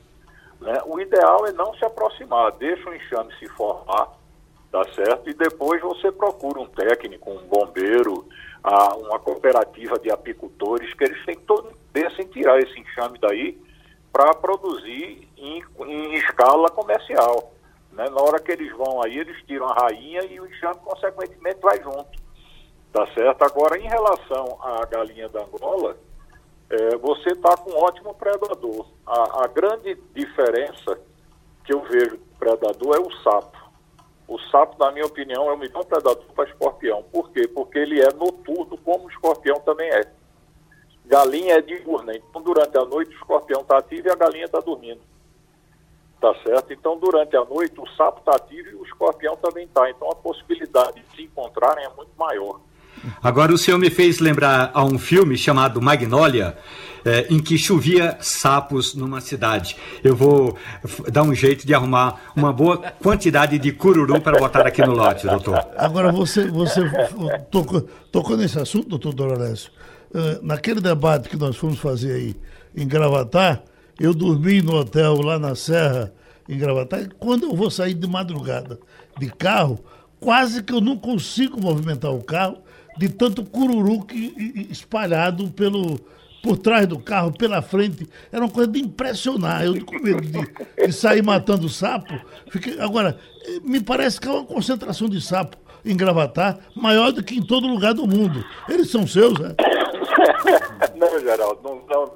[0.60, 0.80] Né?
[0.86, 4.08] O ideal é não se aproximar, deixa o enxame se formar,
[4.72, 5.28] tá certo?
[5.28, 8.26] E depois você procura um técnico, um bombeiro,
[8.64, 13.60] uma cooperativa de apicultores, que eles têm todo interesse em tirar esse enxame daí
[14.12, 17.52] para produzir em, em, escala comercial.
[17.92, 18.08] Né?
[18.08, 21.80] Na hora que eles vão aí, eles tiram a rainha e o enxame, consequentemente, vai
[21.82, 22.27] junto.
[22.92, 23.42] Tá certo?
[23.42, 25.96] Agora, em relação à galinha da Angola,
[26.70, 28.86] é, você está com um ótimo predador.
[29.06, 30.98] A, a, grande diferença
[31.64, 33.56] que eu vejo do predador é o sapo.
[34.26, 37.02] O sapo, na minha opinião, é o melhor predador para escorpião.
[37.04, 37.48] Por quê?
[37.48, 40.12] Porque ele é noturno, como o escorpião também é.
[41.06, 44.60] Galinha é diurna, então durante a noite o escorpião está ativo e a galinha está
[44.60, 45.00] dormindo.
[46.20, 46.72] Tá certo?
[46.72, 49.88] Então, durante a noite, o sapo está ativo e o escorpião também está.
[49.88, 52.60] Então, a possibilidade de se encontrarem é muito maior.
[53.22, 56.56] Agora, o senhor me fez lembrar a um filme chamado Magnólia,
[57.04, 59.76] é, em que chovia sapos numa cidade.
[60.02, 60.56] Eu vou
[61.10, 65.26] dar um jeito de arrumar uma boa quantidade de cururu para botar aqui no lote,
[65.26, 65.64] doutor.
[65.76, 66.82] Agora, você, você
[67.50, 69.70] tocou, tocou nesse assunto, doutor Doralécio.
[70.10, 72.36] Uh, naquele debate que nós fomos fazer aí
[72.76, 73.62] em Gravatar,
[73.98, 76.12] eu dormi no hotel lá na Serra,
[76.48, 78.78] em Gravatar, e quando eu vou sair de madrugada
[79.18, 79.78] de carro,
[80.18, 82.58] quase que eu não consigo movimentar o carro
[82.98, 85.98] de tanto cururu que, espalhado pelo,
[86.42, 88.08] por trás do carro, pela frente.
[88.32, 89.64] Era uma coisa de impressionar.
[89.64, 92.14] Eu com medo de, de sair matando sapo.
[92.50, 93.18] Fiquei, agora,
[93.62, 97.66] me parece que é uma concentração de sapo em Gravatar maior do que em todo
[97.66, 98.44] lugar do mundo.
[98.68, 99.54] Eles são seus, né?
[100.96, 102.12] não, Geraldo, não, não,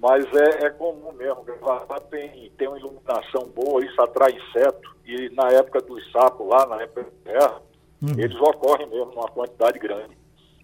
[0.00, 1.42] mas é, é comum mesmo.
[1.44, 4.92] Gravatar tem, tem uma iluminação boa, isso atrai inseto.
[5.06, 7.62] E na época dos sapos, lá na época da terra,
[8.02, 8.18] uhum.
[8.18, 10.16] eles ocorrem mesmo numa quantidade grande.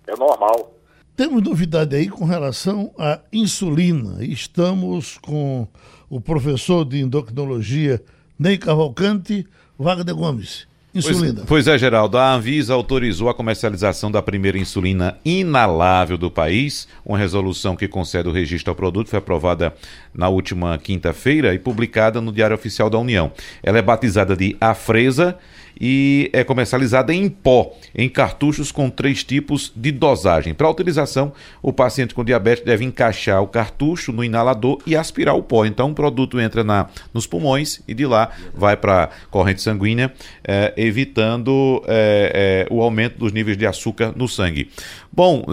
[0.06, 0.74] É normal.
[1.16, 4.24] Temos novidade aí com relação à insulina.
[4.24, 5.66] Estamos com
[6.08, 8.02] o professor de endocrinologia
[8.38, 9.46] Ney Cavalcante,
[9.76, 10.68] Wagner Gomes.
[10.94, 11.44] Insulina.
[11.46, 12.16] Pois, pois, é, Geraldo.
[12.16, 16.88] A Anvisa autorizou a comercialização da primeira insulina inalável do país.
[17.04, 19.74] Uma resolução que concede o registro ao produto foi aprovada
[20.18, 23.30] na última quinta-feira e publicada no Diário Oficial da União.
[23.62, 25.38] Ela é batizada de Afresa
[25.80, 30.52] e é comercializada em pó, em cartuchos com três tipos de dosagem.
[30.54, 35.42] Para utilização, o paciente com diabetes deve encaixar o cartucho no inalador e aspirar o
[35.42, 35.64] pó.
[35.64, 40.12] Então, o produto entra na, nos pulmões e de lá vai para a corrente sanguínea,
[40.42, 44.70] é, evitando é, é, o aumento dos níveis de açúcar no sangue.
[45.10, 45.44] Bom,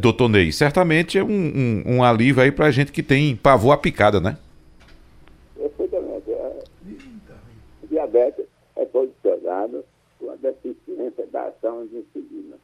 [0.00, 3.72] doutor Ney, certamente é um, um, um alívio aí para a gente que tem pavor
[3.72, 4.36] a picada, né?
[5.54, 6.24] Perfeitamente.
[7.88, 9.84] Diabetes é posicionado
[10.18, 12.56] com a deficiência da ação de insulina.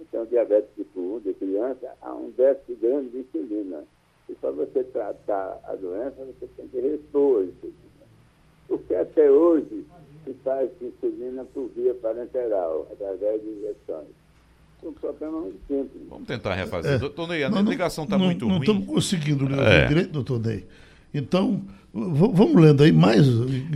[0.00, 3.84] Então, diabetes tipo 1 de criança, há um déficit grande de insulina.
[4.28, 8.06] E para você tratar a doença, você tem que repor a insulina.
[8.66, 9.86] Porque até hoje
[10.24, 14.08] se faz insulina por via parenteral, através de injeções.
[15.00, 16.02] Problema muito simples.
[16.08, 16.92] Vamos tentar refazer.
[16.92, 16.98] É.
[16.98, 18.66] Doutor Ney, a não, ligação está muito não ruim.
[18.66, 19.86] Não estamos conseguindo ler é.
[19.86, 20.64] direito, doutor Ney.
[21.12, 21.62] Então,
[21.92, 23.26] vamos lendo aí mais.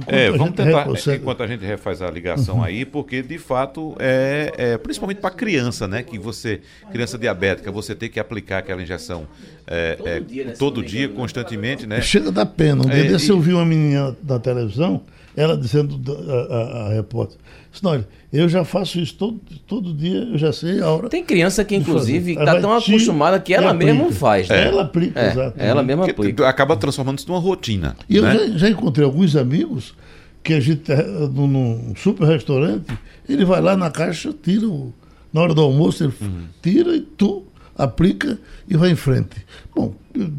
[0.06, 2.64] É, vamos tentar, enquanto a gente refaz a ligação uhum.
[2.64, 6.02] aí, porque de fato é, é principalmente para criança, né?
[6.02, 6.60] Que você,
[6.90, 9.26] criança diabética, você tem que aplicar aquela injeção
[9.66, 12.00] é, todo, é, dia, né, todo dia, constantemente, né?
[12.00, 12.82] Chega da pena.
[12.82, 13.30] Um dia é, desse e...
[13.30, 15.02] eu vi uma menina da televisão,
[15.36, 17.38] ela dizendo, a, a, a repórter,
[17.84, 21.08] olha, eu já faço isso todo, todo dia, eu já sei a hora.
[21.08, 24.68] Tem criança que, inclusive, está tão acostumada que ela mesma faz, né?
[24.68, 25.54] Ela aplica, é, exato.
[25.58, 26.48] Ela mesma aplica.
[26.48, 27.96] Acaba transformando isso numa rotina.
[28.08, 28.34] E né?
[28.34, 29.94] eu já, já, encontrei alguns amigos
[30.42, 32.86] que a gente, eh, num super restaurante,
[33.28, 34.92] ele vai lá na caixa, tira o.
[35.32, 36.44] Na hora do almoço, ele uhum.
[36.60, 37.44] tira e tu
[37.76, 39.36] aplica e vai em frente.
[39.74, 39.94] Bom,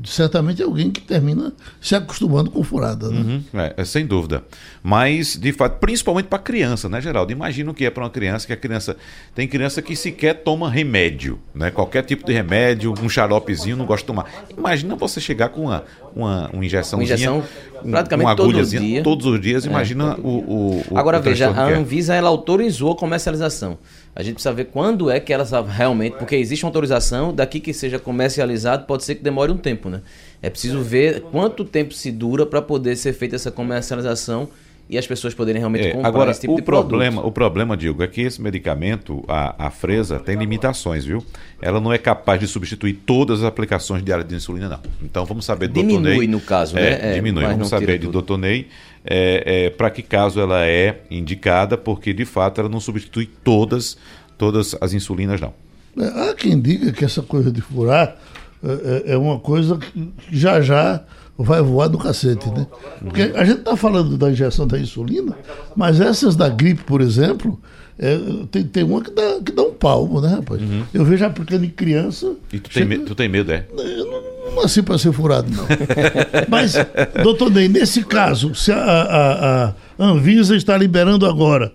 [0.06, 3.10] certamente é alguém que termina se acostumando com furada.
[3.10, 3.20] Né?
[3.20, 4.44] Uhum, é, é, sem dúvida.
[4.84, 7.32] Mas, de fato, principalmente para criança, né, Geraldo?
[7.32, 8.96] Imagina o que é para uma criança, que a criança.
[9.34, 11.72] Tem criança que sequer toma remédio, né?
[11.72, 14.32] Qualquer tipo de remédio, um xaropezinho, não gosta de tomar.
[14.56, 15.84] Imagina você chegar com uma,
[16.16, 17.30] uma, uma injeçãozinha.
[17.30, 17.44] Uma injeção
[17.90, 19.04] praticamente uma todo dia.
[19.04, 19.66] todos os dias.
[19.66, 20.22] Imagina é.
[20.22, 21.76] o, o, o, Agora o veja, a é.
[21.76, 23.78] Anvisa ela autorizou a comercialização.
[24.16, 27.74] A gente precisa ver quando é que ela realmente, porque existe uma autorização, daqui que
[27.74, 30.02] seja comercializado, pode ser que demore um tempo, né?
[30.42, 34.50] É preciso ver quanto tempo se dura para poder ser feita essa comercialização
[34.90, 37.28] e as pessoas poderem realmente é, comprar agora, esse tipo o de problema, produto.
[37.28, 41.26] O problema, Diego, é que esse medicamento, a, a Fresa, tem limitações, viu?
[41.62, 44.80] Ela não é capaz de substituir todas as aplicações diárias de insulina, não.
[45.02, 46.20] Então vamos saber do Diminui, Dr.
[46.20, 46.28] Ney.
[46.28, 47.12] no caso, é, né?
[47.12, 47.46] É, diminui.
[47.46, 48.38] Vamos saber de Dr.
[48.38, 48.68] Ney
[49.06, 53.98] é, é, para que caso ela é indicada, porque de fato ela não substitui todas,
[54.38, 55.54] todas as insulinas, não.
[55.98, 58.18] É, há quem diga que essa coisa de furar
[58.64, 61.02] é, é, é uma coisa que já já
[61.38, 62.66] vai voar do cacete, né?
[63.00, 65.36] Porque a gente está falando da injeção da insulina,
[65.76, 67.60] mas essas da gripe, por exemplo,
[67.98, 68.18] é,
[68.52, 70.62] tem, tem uma que dá, que dá um palmo, né, rapaz?
[70.62, 70.84] Uhum.
[70.94, 72.34] Eu vejo aplicando em criança.
[72.52, 72.88] E tu, chega...
[72.88, 73.66] tem, tu tem medo, é?
[73.76, 75.66] Eu não, não nasci para ser furado, não.
[76.48, 76.76] mas,
[77.22, 79.68] doutor Ney, nesse caso, se a, a,
[80.00, 81.74] a Anvisa está liberando agora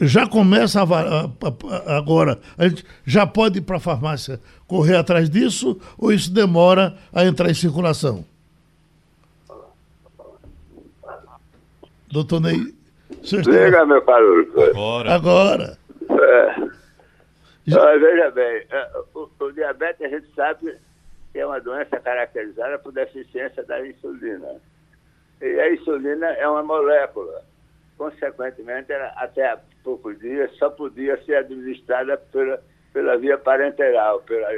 [0.00, 4.96] já começa a, a, a, agora, a gente já pode ir para a farmácia correr
[4.96, 8.24] atrás disso ou isso demora a entrar em circulação?
[12.10, 12.74] Doutor Ney,
[13.32, 14.46] Liga, meu caro.
[14.70, 15.14] Agora.
[15.14, 15.78] Agora.
[16.10, 17.74] É.
[17.74, 20.76] Olha, veja bem, é, o, o diabetes a gente sabe
[21.32, 24.60] que é uma doença caracterizada por deficiência da insulina.
[25.40, 27.42] E a insulina é uma molécula.
[27.96, 32.60] Consequentemente, até há poucos dias, só podia ser administrada pela,
[32.92, 34.48] pela via parenteral, pela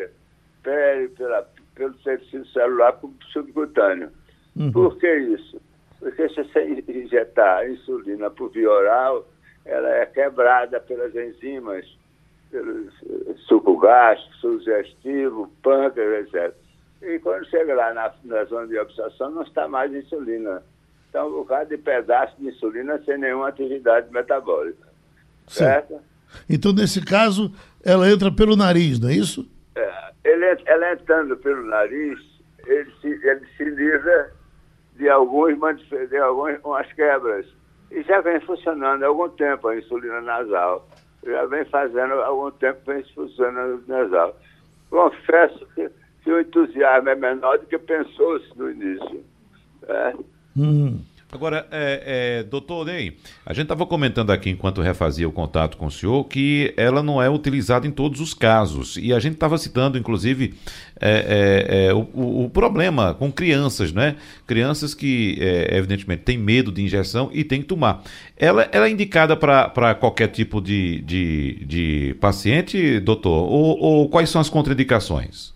[0.63, 2.99] pele, pela, pelo tecido celular
[3.33, 4.11] subcutâneo.
[4.57, 4.73] Uhum.
[4.73, 5.61] Por que isso?
[6.01, 9.27] Porque se você injetar insulina por via oral,
[9.65, 11.87] ela é quebrada pelas enzimas,
[12.51, 12.91] pelo
[13.49, 16.55] suco gástrico, suco digestivo, pâncreas, etc.
[17.03, 20.63] E quando chega lá na, na zona de absorção, não está mais insulina.
[21.17, 24.87] Então, um bocado de pedaço de insulina sem nenhuma atividade metabólica.
[25.47, 25.99] Certo?
[26.47, 27.51] Então, nesse caso,
[27.83, 29.49] ela entra pelo nariz, não é isso?
[29.75, 32.21] É, ele, ela entrando pelo nariz,
[32.67, 34.31] ele se, ele se livra
[34.97, 35.57] de, alguns,
[35.89, 37.47] de algumas quebras.
[37.91, 40.87] E já vem funcionando há algum tempo a insulina nasal.
[41.25, 44.39] Já vem fazendo há algum tempo vem funcionando a nasal.
[44.91, 45.91] Confesso que,
[46.23, 49.25] que o entusiasmo é menor do que pensou-se no início.
[49.89, 50.36] É.
[50.57, 50.99] Uhum.
[51.33, 55.87] Agora, é, é, doutor Ney, a gente estava comentando aqui enquanto refazia o contato com
[55.87, 58.97] o senhor que ela não é utilizada em todos os casos.
[58.97, 60.55] E a gente estava citando, inclusive,
[61.01, 64.15] é, é, é, o, o- o problema com crianças, né?
[64.47, 68.03] Crianças que, é, evidentemente, têm medo de injeção e têm que tomar.
[68.37, 73.51] Ela, ela é indicada para qualquer tipo de, de, de paciente, doutor?
[73.51, 75.53] Ou, ou quais são as contraindicações?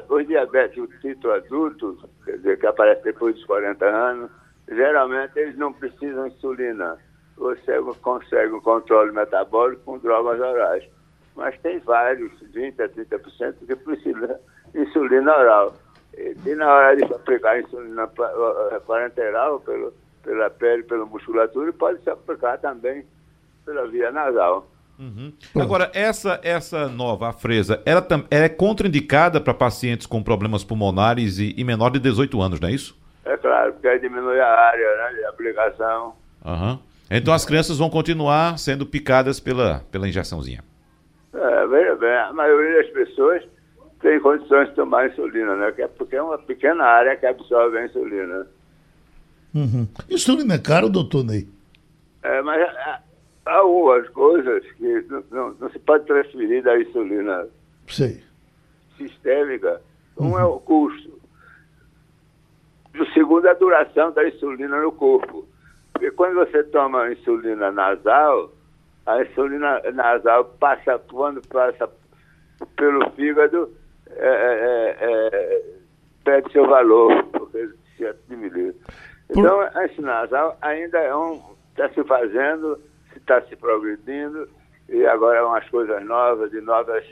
[0.00, 4.30] Os, tipo adultos, quer dizer, que aparecem depois dos 40 anos,
[4.68, 6.98] geralmente eles não precisam de insulina.
[7.36, 10.84] Você consegue um controle metabólico com drogas orais.
[11.36, 14.38] Mas tem vários, 20% a 30%, que precisam
[14.72, 15.74] de insulina oral.
[16.16, 22.00] E, e na hora de aplicar insulina pa- parenteral pelo, pela pele, pela musculatura, pode
[22.02, 23.04] se aplicar também
[23.64, 24.66] pela via nasal.
[25.54, 31.54] Agora, essa essa nova, a fresa, ela, é contraindicada para pacientes com problemas pulmonares e,
[31.56, 32.96] e menor de 18 anos, não é isso?
[33.24, 36.14] É claro, porque aí diminui a área né, de aplicação.
[36.44, 36.78] Aham.
[37.10, 40.62] Então as crianças vão continuar sendo picadas pela, pela injeçãozinha.
[41.32, 43.42] É, veja bem, a maioria das pessoas
[44.00, 45.72] tem condições de tomar insulina, né?
[45.72, 48.46] que é Porque é uma pequena área que absorve a insulina.
[49.54, 49.88] Uhum.
[50.10, 51.48] Insulina é caro, doutor Ney?
[52.22, 52.60] É, mas
[53.46, 57.46] há, algumas coisas que não, não- não se pode transferir da insulina
[57.88, 58.22] Sei.
[58.96, 59.80] sistêmica.
[60.18, 61.12] Um é o custo.
[62.98, 65.46] O segundo é a duração da insulina no corpo.
[65.92, 68.52] Porque quando você toma insulina nasal,
[69.06, 71.90] a insulina nasal passa, quando passa
[72.76, 73.72] pelo fígado,
[74.10, 75.64] é, é, é,
[76.24, 78.74] perde seu valor, porque se diminui.
[79.30, 81.40] Então, a insulina nasal ainda é um.
[81.70, 82.78] está se fazendo,
[83.24, 84.48] está se progredindo,
[84.88, 87.04] e agora é umas coisas novas, de novas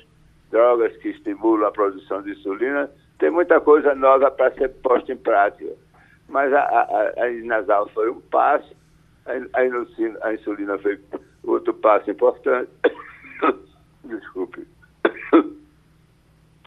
[0.51, 2.91] drogas que estimulam a produção de insulina.
[3.19, 5.73] Tem muita coisa nova para ser posta em prática.
[6.29, 8.75] Mas a, a, a, nasal foi um passo,
[9.27, 11.01] a, a, insulina, a insulina foi
[11.43, 12.71] outro passo importante.
[14.05, 14.67] Desculpe.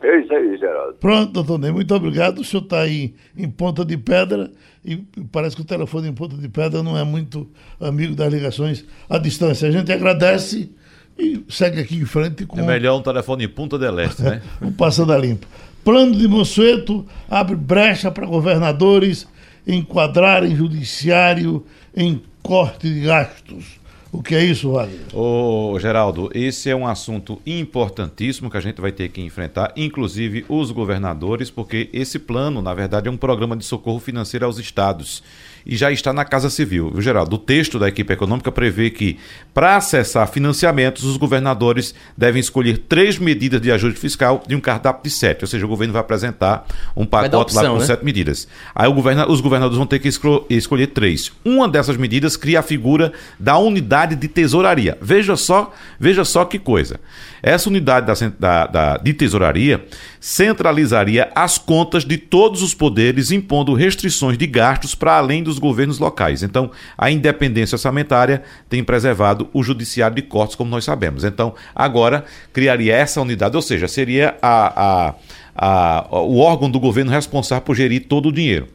[0.05, 0.93] É isso aí, Geraldo.
[0.99, 2.39] Pronto, doutor Ney, muito obrigado.
[2.39, 4.51] O senhor está aí em Ponta de Pedra
[4.83, 4.97] e
[5.31, 9.17] parece que o telefone em Ponta de Pedra não é muito amigo das ligações à
[9.17, 9.67] distância.
[9.67, 10.69] A gente agradece
[11.17, 14.41] e segue aqui em frente com É melhor um telefone em Punta del Este, né?
[14.61, 15.47] o Passando a Limpo.
[15.83, 19.27] Plano de Monsueto abre brecha para governadores
[19.65, 21.65] enquadrarem judiciário
[21.95, 23.79] em corte de gastos.
[24.15, 24.97] O que é isso, Wagner?
[25.13, 30.45] Ô, Geraldo, esse é um assunto importantíssimo que a gente vai ter que enfrentar, inclusive
[30.47, 35.21] os governadores, porque esse plano, na verdade, é um programa de socorro financeiro aos estados
[35.65, 37.35] e já está na Casa Civil, viu, Geraldo?
[37.35, 39.17] O texto da equipe econômica prevê que,
[39.53, 45.03] para acessar financiamentos, os governadores devem escolher três medidas de ajuste fiscal de um cardápio
[45.03, 47.85] de sete, ou seja, o governo vai apresentar um pacote lá opção, com né?
[47.85, 48.47] sete medidas.
[48.75, 50.09] Aí governa- os governadores vão ter que
[50.49, 51.31] escolher três.
[51.43, 54.97] Uma dessas medidas cria a figura da unidade de tesouraria.
[55.01, 56.99] Veja só, veja só que coisa.
[57.47, 59.85] Essa unidade da, da- da- de tesouraria
[60.19, 65.99] centralizaria as contas de todos os poderes, impondo restrições de gastos para além dos governos
[65.99, 66.41] locais.
[66.41, 71.23] Então, a independência orçamentária tem preservado o judiciário de cortes, como nós sabemos.
[71.23, 75.13] Então, agora criaria essa unidade, ou seja, seria a- a-
[75.55, 78.67] a- o órgão do governo responsável por gerir todo o dinheiro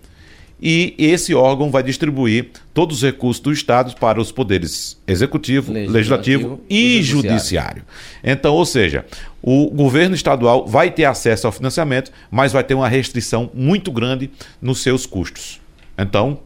[0.61, 5.92] e esse órgão vai distribuir todos os recursos do Estado para os poderes executivo, legislativo,
[5.94, 7.30] Legislativo e, judiciário.
[7.30, 7.82] judiciário.
[8.22, 9.04] Então, ou seja,
[9.42, 14.30] o governo estadual vai ter acesso ao financiamento, mas vai ter uma restrição muito grande
[14.61, 15.61] nos seus custos.
[15.96, 16.40] Então,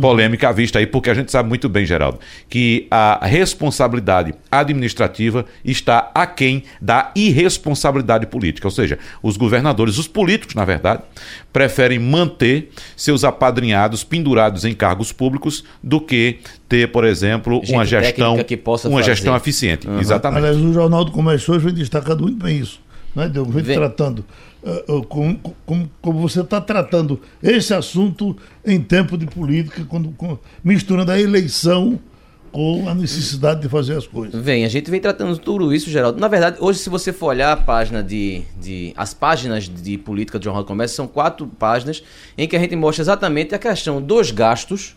[0.00, 2.18] polêmica à vista aí, porque a gente sabe muito bem, Geraldo,
[2.48, 8.66] que a responsabilidade administrativa está aquém da irresponsabilidade política.
[8.66, 11.02] Ou seja, os governadores, os políticos, na verdade,
[11.52, 16.38] preferem manter seus apadrinhados pendurados em cargos públicos do que
[16.68, 19.14] ter, por exemplo, Gente uma gestão, que possa uma fazer.
[19.14, 19.86] gestão eficiente.
[20.00, 20.38] Exatamente.
[20.38, 22.80] Aliás, o Jornal do Comércio hoje vem destacando muito bem isso.
[23.14, 23.28] Né?
[23.28, 23.76] Deu- Vem Vem.
[23.76, 24.24] tratando.
[24.64, 30.10] Ah, ah, como, como, como você está tratando esse assunto em tempo de política, quando,
[30.10, 31.98] com- misturando a eleição
[32.50, 34.42] com a necessidade de fazer as coisas.
[34.42, 36.18] Vem, a gente vem tratando tudo isso, Geraldo.
[36.18, 38.42] Na verdade, hoje, se você for olhar a página de.
[38.60, 42.02] de as páginas de política do Jornal do Comércio, são quatro páginas
[42.38, 44.96] em que a gente mostra exatamente a questão dos gastos,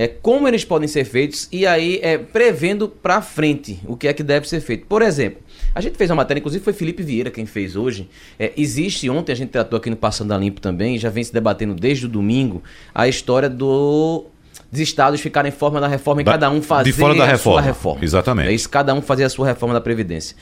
[0.00, 4.12] é, como eles podem ser feitos e aí é, prevendo para frente o que é
[4.14, 4.86] que deve ser feito.
[4.86, 5.42] Por exemplo,
[5.74, 8.08] a gente fez uma matéria, inclusive foi Felipe Vieira quem fez hoje.
[8.38, 11.32] É, existe, ontem a gente tratou aqui no Passando a Limpo também, já vem se
[11.32, 12.62] debatendo desde o domingo,
[12.94, 14.24] a história do.
[14.72, 17.26] Dos estados ficarem fora da reforma e Da- cada um fazer de fora da a
[17.26, 17.60] sua reforma.
[17.60, 18.04] reforma.
[18.04, 18.48] Exatamente.
[18.48, 20.36] É isso, cada um fazer a sua reforma da Previdência.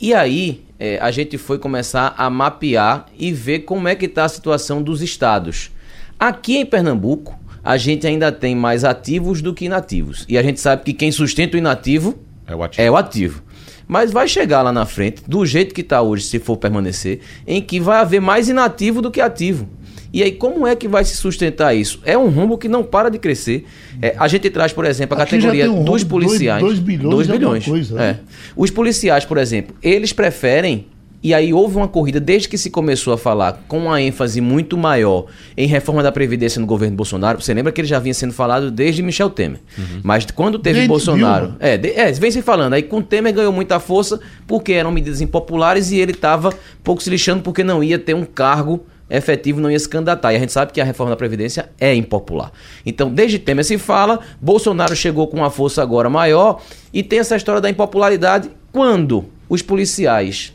[0.00, 4.24] E aí, é, a gente foi começar a mapear e ver como é que está
[4.24, 5.70] a situação dos estados.
[6.18, 10.24] Aqui em Pernambuco, a gente ainda tem mais ativos do que inativos.
[10.28, 12.82] E a gente sabe que quem sustenta o inativo É o ativo.
[12.82, 13.42] é o ativo.
[13.86, 17.60] Mas vai chegar lá na frente, do jeito que está hoje, se for permanecer, em
[17.60, 19.68] que vai haver mais inativo do que ativo.
[20.12, 22.00] E aí, como é que vai se sustentar isso?
[22.04, 23.64] É um rombo que não para de crescer.
[24.02, 26.60] É, a gente traz, por exemplo, a Aqui categoria um dos policiais.
[26.62, 27.64] dois bilhões Dois bilhões.
[27.64, 28.10] coisa, né?
[28.10, 28.18] é.
[28.56, 30.86] Os policiais, por exemplo, eles preferem.
[31.22, 34.78] E aí houve uma corrida, desde que se começou a falar com uma ênfase muito
[34.78, 37.42] maior em reforma da Previdência no governo Bolsonaro.
[37.42, 39.60] Você lembra que ele já vinha sendo falado desde Michel Temer.
[40.02, 41.46] Mas quando teve Desde Bolsonaro.
[41.48, 41.58] Dilma.
[41.60, 42.72] É, de- é, vem se falando.
[42.72, 47.10] Aí com Temer ganhou muita força porque eram medidas impopulares e ele estava pouco se
[47.10, 50.32] lixando porque não ia ter um cargo efetivo, não ia se candidatar.
[50.32, 52.50] E a gente sabe que a reforma da Previdência é impopular.
[52.86, 56.62] Então, desde Temer se fala, Bolsonaro chegou com uma força agora maior
[56.94, 60.54] e tem essa história da impopularidade quando os policiais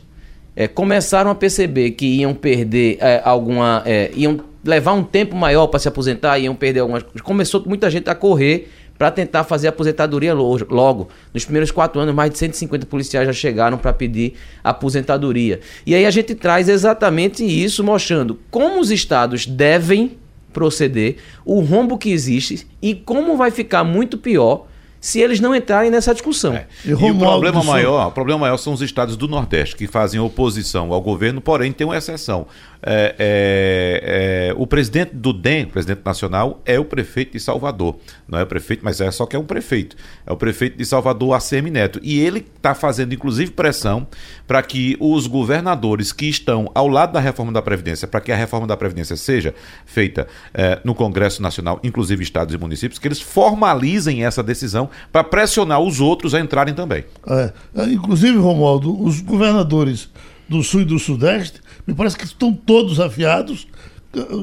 [0.56, 3.82] é, começaram a perceber que iam perder é, alguma.
[3.84, 7.04] é, iam levar um tempo maior para se aposentar, iam perder algumas.
[7.22, 11.08] Começou muita gente a correr para tentar fazer a aposentadoria lo- logo.
[11.34, 14.32] Nos primeiros quatro anos, mais de 150 policiais já chegaram para pedir
[14.64, 15.60] aposentadoria.
[15.86, 20.16] E aí a gente traz exatamente isso, mostrando como os estados devem
[20.52, 24.66] proceder, o rombo que existe e como vai ficar muito pior
[25.00, 26.54] se eles não entrarem nessa discussão.
[26.54, 26.66] É.
[26.84, 30.20] E E, o problema maior, o problema maior são os estados do Nordeste que fazem
[30.20, 32.46] oposição ao governo, porém tem uma exceção.
[32.88, 37.96] É, é, é, o presidente do DEM, o presidente nacional, é o prefeito de Salvador.
[38.28, 39.96] Não é o prefeito, mas é só que é um prefeito.
[40.24, 41.98] É o prefeito de Salvador, ACM Neto.
[42.00, 44.06] E ele está fazendo, inclusive, pressão
[44.46, 48.36] para que os governadores que estão ao lado da reforma da Previdência, para que a
[48.36, 49.52] reforma da Previdência seja
[49.84, 55.24] feita é, no Congresso Nacional, inclusive estados e municípios, que eles formalizem essa decisão para
[55.24, 57.04] pressionar os outros a entrarem também.
[57.26, 60.08] É, é, inclusive, Romualdo, os governadores
[60.48, 63.66] do Sul e do Sudeste, me parece que estão todos afiados,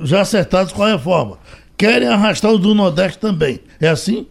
[0.03, 1.37] já acertados com a reforma.
[1.77, 3.59] Querem arrastar os do Nordeste também.
[3.79, 4.27] É assim?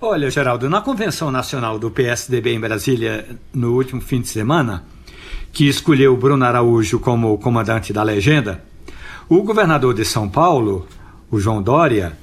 [0.00, 4.84] Olha, Geraldo, na Convenção Nacional do PSDB em Brasília, no último fim de semana,
[5.52, 8.62] que escolheu Bruno Araújo como comandante da legenda,
[9.28, 10.86] o governador de São Paulo,
[11.30, 12.16] o João Dória,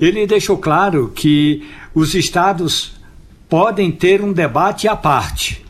[0.00, 2.92] ele deixou claro que os estados
[3.48, 5.61] podem ter um debate à parte,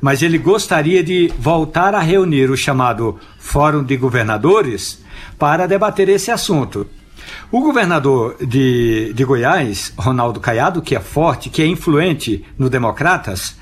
[0.00, 5.02] mas ele gostaria de voltar a reunir o chamado Fórum de Governadores
[5.38, 6.86] para debater esse assunto.
[7.52, 13.56] O governador de, de Goiás, Ronaldo Caiado, que é forte, que é influente no Democratas,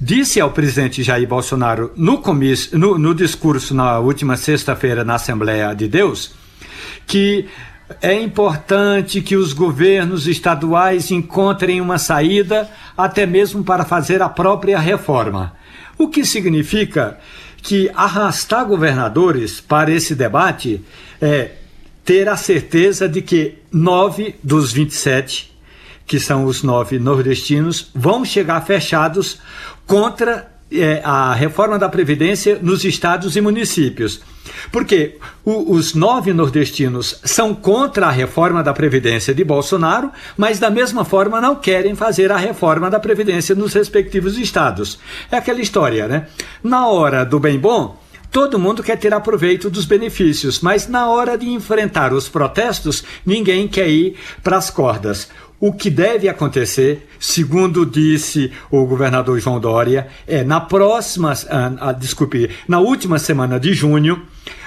[0.00, 5.74] disse ao presidente Jair Bolsonaro no, comício, no, no discurso na última sexta-feira na Assembleia
[5.74, 6.38] de Deus
[7.10, 7.48] que
[8.00, 14.78] é importante que os governos estaduais encontrem uma saída, até mesmo para fazer a própria
[14.78, 15.52] reforma.
[16.00, 17.18] O que significa
[17.58, 20.80] que arrastar governadores para esse debate
[21.20, 21.50] é
[22.02, 25.54] ter a certeza de que nove dos 27,
[26.06, 29.40] que são os nove nordestinos, vão chegar fechados
[29.86, 34.22] contra é, a reforma da Previdência nos estados e municípios.
[34.72, 40.70] Porque o, os nove nordestinos são contra a reforma da Previdência de Bolsonaro, mas da
[40.70, 44.98] mesma forma não querem fazer a reforma da Previdência nos respectivos estados.
[45.30, 46.26] É aquela história, né?
[46.62, 47.98] Na hora do bem bom,
[48.30, 53.66] Todo mundo quer tirar proveito dos benefícios, mas na hora de enfrentar os protestos, ninguém
[53.66, 55.28] quer ir para as cordas.
[55.60, 61.92] O que deve acontecer, segundo disse o governador João Dória, é na próxima, ah, ah,
[61.92, 64.22] desculpe, na última semana de junho,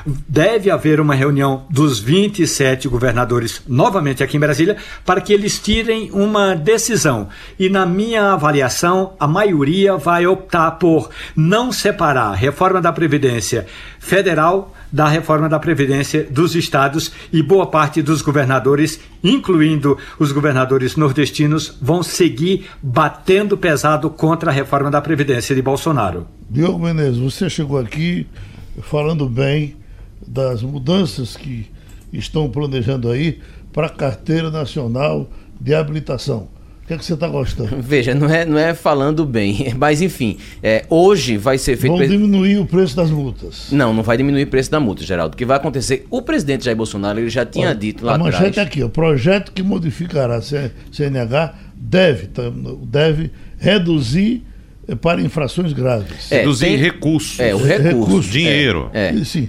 [0.06, 6.12] deve haver uma reunião dos 27 governadores, novamente aqui em Brasília, para que eles tirem
[6.12, 7.30] uma decisão.
[7.60, 13.66] E na minha avaliação, a maioria vai optar por não separar a reforma da Previdência
[14.00, 20.96] Federal da reforma da Previdência dos estados e boa parte dos governadores, incluindo os governadores
[20.96, 26.28] nordestinos, vão seguir batendo pesado contra a reforma da Previdência de Bolsonaro.
[26.48, 28.28] Diogo Menezes, você chegou aqui
[28.84, 29.76] falando bem
[30.34, 31.68] das mudanças que
[32.12, 33.40] estão planejando aí
[33.72, 35.30] para a carteira nacional
[35.62, 36.48] de habilitação.
[36.84, 37.82] O que, é que você está gostando?
[37.82, 41.96] Veja, não é, não é falando bem, mas enfim, é, hoje vai ser feito.
[41.96, 43.68] Vão diminuir o preço das multas.
[43.72, 45.36] Não, não vai diminuir o preço da multa, Geraldo.
[45.36, 46.06] O que vai acontecer?
[46.10, 48.36] O presidente Jair Bolsonaro ele já tinha Olha, dito lá a atrás.
[48.36, 52.30] A manchete aqui: o projeto que modificará a CNH deve,
[52.86, 54.44] deve reduzir
[55.00, 56.30] para infrações graves.
[56.30, 57.40] É, reduzir tem, recursos.
[57.40, 58.00] É, o recurso.
[58.02, 58.90] recurso dinheiro.
[58.94, 59.24] É, é.
[59.24, 59.48] Sim.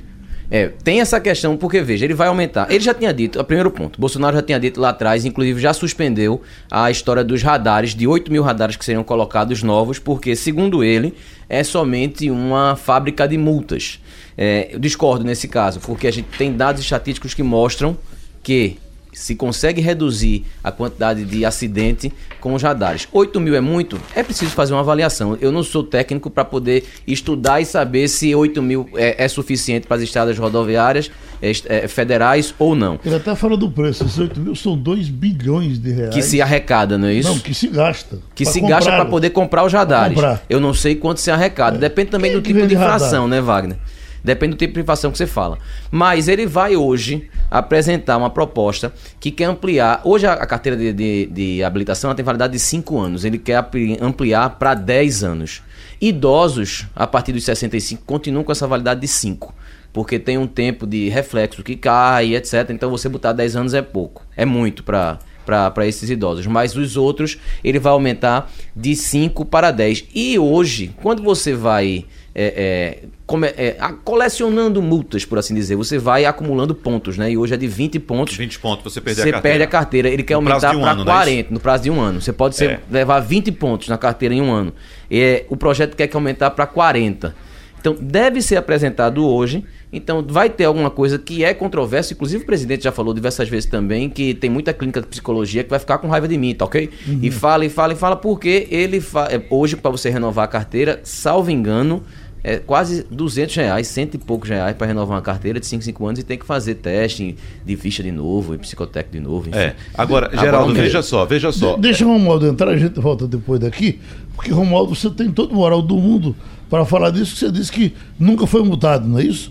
[0.50, 2.70] É, tem essa questão, porque veja, ele vai aumentar.
[2.70, 5.72] Ele já tinha dito, o primeiro ponto, Bolsonaro já tinha dito lá atrás, inclusive já
[5.72, 10.84] suspendeu a história dos radares, de 8 mil radares que seriam colocados novos, porque, segundo
[10.84, 11.14] ele,
[11.48, 14.00] é somente uma fábrica de multas.
[14.36, 17.96] É, eu discordo nesse caso, porque a gente tem dados estatísticos que mostram
[18.42, 18.76] que
[19.14, 23.08] se consegue reduzir a quantidade de acidente com os radares.
[23.12, 23.98] 8 mil é muito?
[24.14, 25.38] É preciso fazer uma avaliação.
[25.40, 29.86] Eu não sou técnico para poder estudar e saber se 8 mil é, é suficiente
[29.86, 31.10] para as estradas rodoviárias
[31.40, 32.98] é, é, federais ou não.
[33.04, 34.04] Ele até falou do preço.
[34.04, 36.14] Esses 8 mil são 2 bilhões de reais.
[36.14, 37.28] Que se arrecada, não é isso?
[37.28, 38.18] Não, que se gasta.
[38.34, 40.18] Que se gasta para poder comprar os radares.
[40.48, 41.76] Eu não sei quanto se arrecada.
[41.76, 41.80] É.
[41.80, 43.76] Depende também Quem do tipo de infração, né, Wagner?
[44.24, 45.58] Depende do tipo de privação que você fala.
[45.90, 50.00] Mas ele vai hoje apresentar uma proposta que quer ampliar.
[50.02, 53.24] Hoje a carteira de, de, de habilitação tem validade de 5 anos.
[53.26, 53.62] Ele quer
[54.00, 55.62] ampliar para 10 anos.
[56.00, 59.54] Idosos, a partir dos 65, continuam com essa validade de 5
[59.92, 62.68] porque tem um tempo de reflexo que cai, etc.
[62.70, 66.46] Então você botar 10 anos é pouco, é muito para para esses idosos.
[66.46, 70.06] Mas os outros ele vai aumentar de 5 para 10.
[70.14, 75.76] E hoje, quando você vai é, é, come, é, colecionando multas, por assim dizer.
[75.76, 77.30] Você vai acumulando pontos, né?
[77.30, 78.36] E hoje é de 20 pontos.
[78.36, 79.42] 20 pontos, você perde você a carteira.
[79.42, 80.08] perde a carteira.
[80.08, 82.20] Ele quer no aumentar um para 40 é no prazo de um ano.
[82.20, 82.80] Você pode ser, é.
[82.90, 84.72] levar 20 pontos na carteira em um ano.
[85.08, 87.34] E, o projeto quer que aumentar para 40.
[87.78, 89.62] Então, deve ser apresentado hoje.
[89.92, 92.14] Então, vai ter alguma coisa que é controversa.
[92.14, 95.70] Inclusive, o presidente já falou diversas vezes também que tem muita clínica de psicologia que
[95.70, 96.90] vai ficar com raiva de mim, tá ok?
[97.06, 97.20] Uhum.
[97.22, 99.00] E fala, e fala, e fala, porque ele.
[99.00, 99.28] Fa...
[99.50, 102.02] Hoje, para você renovar a carteira, salvo engano
[102.46, 106.06] é quase 200 reais, cento e poucos reais para renovar uma carteira de 5, 5
[106.06, 107.34] anos e tem que fazer teste
[107.64, 109.48] de ficha de novo, e psicotécnico de novo.
[109.48, 109.58] Enfim.
[109.58, 109.74] É.
[109.94, 111.76] Agora, Geraldo, Agora, veja só, veja só.
[111.76, 113.98] De, deixa o Romualdo entrar, a gente volta depois daqui,
[114.36, 116.36] porque Romualdo, você tem todo o moral do mundo
[116.68, 119.50] para falar disso, que você disse que nunca foi multado, não é isso?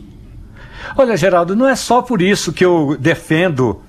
[0.95, 3.81] Olha, Geraldo, não é só por isso que eu defendo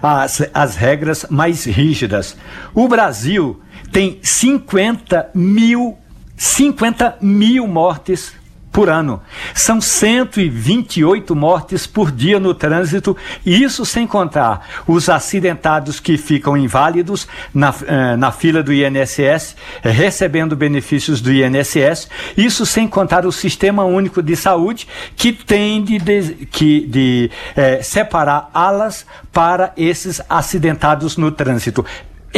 [0.00, 2.36] as, as regras mais rígidas.
[2.72, 5.96] O Brasil tem 50 mil
[6.36, 8.34] 50 mil mortes
[8.76, 9.22] por ano.
[9.54, 16.54] São 128 mortes por dia no trânsito, e isso sem contar os acidentados que ficam
[16.58, 23.32] inválidos na, eh, na fila do INSS, recebendo benefícios do INSS, isso sem contar o
[23.32, 30.20] Sistema Único de Saúde, que tem de, de, que, de eh, separar alas para esses
[30.28, 31.82] acidentados no trânsito.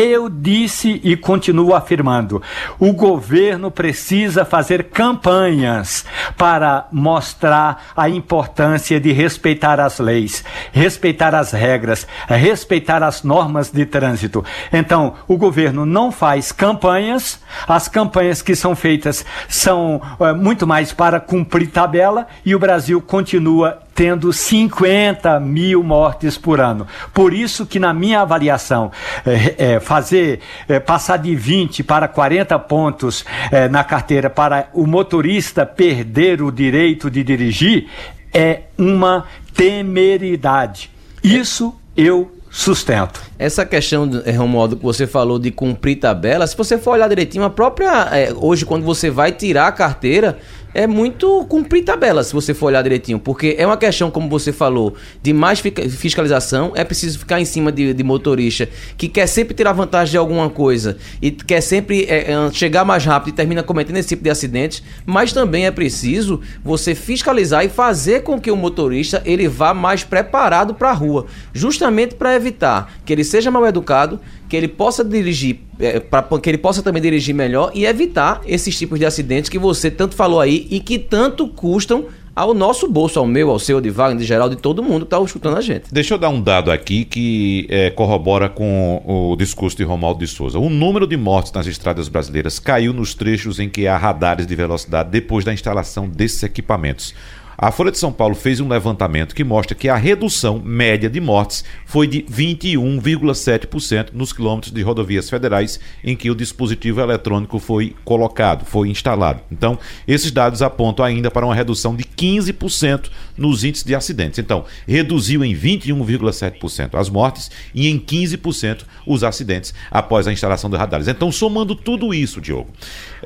[0.01, 2.41] Eu disse e continuo afirmando:
[2.79, 6.05] o governo precisa fazer campanhas
[6.37, 13.85] para mostrar a importância de respeitar as leis, respeitar as regras, respeitar as normas de
[13.85, 14.45] trânsito.
[14.73, 20.93] Então, o governo não faz campanhas, as campanhas que são feitas são é, muito mais
[20.93, 26.87] para cumprir tabela e o Brasil continua tendo 50 mil mortes por ano.
[27.13, 28.93] Por isso que, na minha avaliação,
[29.27, 30.39] é, é, fazer
[30.69, 33.25] é, passar de 20 para 40 pontos
[33.73, 37.89] na carteira para o motorista perder o direito de dirigir
[38.33, 40.91] é uma temeridade.
[41.25, 43.28] Isso eu sustento.
[43.39, 47.45] Essa questão, é, Romualdo, que você falou de cumprir tabela, se você for olhar direitinho,
[47.45, 48.09] a própria.
[48.13, 50.39] É, hoje, quando você vai tirar a carteira,
[50.75, 53.19] é muito cumprir tabela, se você for olhar direitinho.
[53.19, 56.73] Porque é uma questão, como você falou, de mais fiscalização.
[56.75, 60.51] É preciso ficar em cima de, de motorista que quer sempre tirar vantagem de alguma
[60.51, 64.31] coisa e quer sempre é, é, chegar mais rápido e termina cometendo esse tipo de
[64.31, 64.83] acidentes.
[65.07, 70.05] Mas também é preciso você fiscalizar e fazer com que o motorista ele vá mais
[70.05, 74.19] preparado para a rua, justamente para evitar que ele seja mal educado
[74.49, 78.77] que ele possa dirigir, é, para que ele possa também dirigir melhor e evitar esses
[78.77, 82.07] tipos de acidentes que você tanto falou aí e que tanto custam
[82.39, 85.13] ao nosso bolso, ao meu, ao seu, de Wagner, de geral, de todo mundo que
[85.13, 85.93] está escutando a gente.
[85.93, 90.29] Deixa eu dar um dado aqui que é, corrobora com o discurso de Romualdo de
[90.29, 90.57] Souza.
[90.57, 94.55] O número de mortes nas estradas brasileiras caiu nos trechos em que há radares de
[94.55, 97.13] velocidade depois da instalação desses equipamentos.
[97.61, 101.21] A Folha de São Paulo fez um levantamento que mostra que a redução média de
[101.21, 107.97] mortes foi de 21,7% nos quilômetros de rodovias federais em que o dispositivo eletrônico foi
[108.05, 109.41] colocado, foi instalado.
[109.51, 114.39] Então, esses dados apontam ainda para uma redução de 15% nos índices de acidentes.
[114.39, 120.77] Então, reduziu em 21,7% as mortes e em 15% os acidentes após a instalação de
[120.77, 121.09] radares.
[121.09, 122.71] Então, somando tudo isso, Diogo,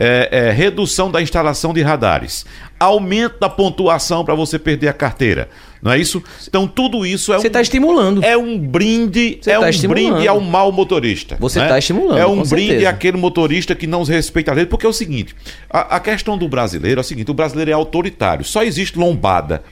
[0.04, 2.44] é, é, redução da instalação de radares,
[2.80, 5.48] aumento da pontuação para você perder a carteira.
[5.80, 6.20] Não é isso?
[6.48, 8.24] Então tudo isso é Você um está estimulando.
[8.24, 10.12] é um brinde, Você é tá um estimulando.
[10.14, 11.36] brinde ao mau motorista.
[11.38, 11.68] Você né?
[11.68, 12.90] tá estimulando, É um brinde certeza.
[12.90, 15.36] àquele motorista que não respeita a lei, porque é o seguinte,
[15.70, 18.44] a, a questão do brasileiro é o seguinte, o brasileiro é autoritário.
[18.44, 19.62] Só existe lombada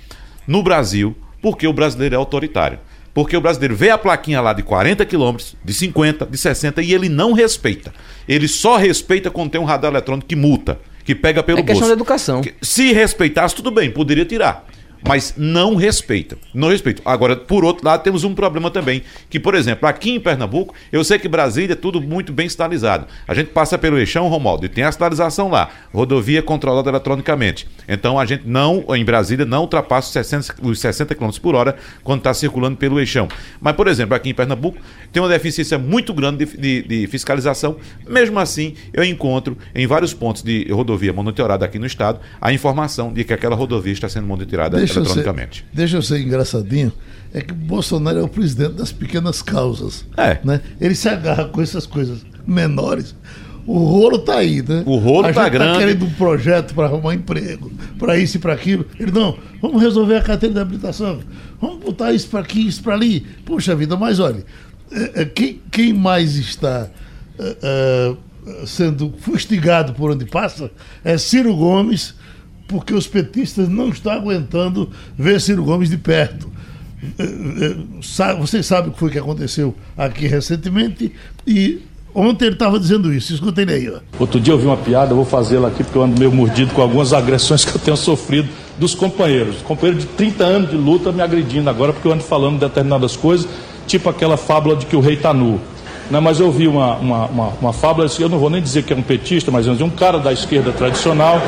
[0.47, 2.79] no Brasil porque o brasileiro é autoritário.
[3.13, 6.93] Porque o brasileiro vê a plaquinha lá de 40 quilômetros, de 50, de 60 e
[6.95, 7.93] ele não respeita.
[8.29, 11.75] Ele só respeita quando tem um radar eletrônico que multa, que pega pelo É questão
[11.81, 11.87] bolso.
[11.89, 12.41] de educação.
[12.41, 14.65] Que- Se respeitasse, tudo bem, poderia tirar.
[15.07, 16.37] Mas não respeita.
[16.53, 17.01] Não respeita.
[17.05, 19.03] Agora, por outro lado, temos um problema também.
[19.29, 23.07] Que, por exemplo, aqui em Pernambuco, eu sei que Brasília é tudo muito bem sinalizado.
[23.27, 25.71] A gente passa pelo Eixão, Romualdo, e tem a sinalização lá.
[25.93, 27.67] Rodovia controlada eletronicamente.
[27.89, 31.77] Então a gente não, em Brasília, não ultrapassa os 60, os 60 km por hora
[32.05, 33.29] quando está circulando pelo Eixão.
[33.61, 34.79] Mas, por exemplo, aqui em Pernambuco,
[35.13, 37.77] tem uma deficiência muito grande de, de- de fiscalização.
[38.09, 43.13] Mesmo assim, eu encontro em vários pontos de rodovia monitorada aqui no estado a informação
[43.13, 45.67] de que aquela rodovia está sendo monitorada Deixa eu, ser, eletronicamente.
[45.73, 46.93] deixa eu ser engraçadinho.
[47.33, 50.05] É que Bolsonaro é o presidente das pequenas causas.
[50.17, 50.39] É.
[50.45, 50.61] Né?
[50.81, 53.15] Ele se agarra com essas coisas menores.
[53.67, 54.83] O rolo tá aí, né?
[54.85, 55.73] O rolo a tá gente grande.
[55.75, 58.85] Tá querendo um projeto para arrumar emprego, para isso e para aquilo.
[58.99, 61.21] Ele não, vamos resolver a carteira de habilitação.
[61.61, 63.21] Vamos botar isso para aqui, isso para ali.
[63.45, 64.45] Puxa vida, mas olha,
[64.91, 66.89] é, é, quem, quem mais está
[67.39, 68.15] é,
[68.67, 70.71] sendo fustigado por onde passa
[71.05, 72.15] é Ciro Gomes,
[72.71, 76.49] porque os petistas não estão aguentando ver Ciro Gomes de perto.
[77.19, 81.13] É, é, sa- Vocês sabem o que foi que aconteceu aqui recentemente
[81.47, 81.81] e
[82.15, 83.33] ontem ele estava dizendo isso.
[83.35, 83.89] Escutem aí.
[83.91, 83.99] Ó.
[84.19, 86.73] Outro dia eu vi uma piada, eu vou fazê-la aqui porque eu ando meio mordido
[86.75, 88.49] com algumas agressões que eu tenho sofrido
[88.79, 89.57] dos companheiros.
[89.63, 93.49] Companheiro de 30 anos de luta me agredindo agora porque eu ando falando determinadas coisas,
[93.87, 95.59] tipo aquela fábula de que o rei está nu.
[96.11, 98.93] Né, mas eu vi uma, uma, uma, uma fábula, eu não vou nem dizer que
[98.93, 101.41] é um petista, mas dizer um cara da esquerda tradicional.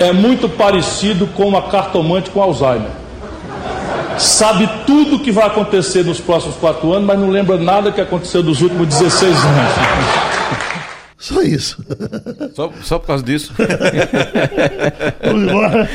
[0.00, 2.90] É muito parecido com uma cartomante com Alzheimer.
[4.18, 8.00] Sabe tudo o que vai acontecer nos próximos quatro anos, mas não lembra nada que
[8.00, 9.72] aconteceu dos últimos 16 anos.
[11.20, 11.84] Só isso.
[12.54, 13.52] Só, só por causa disso.
[15.22, 15.90] Vamos embora.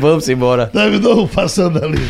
[0.00, 0.66] Vamos embora.
[0.68, 2.08] Terminou passando ali.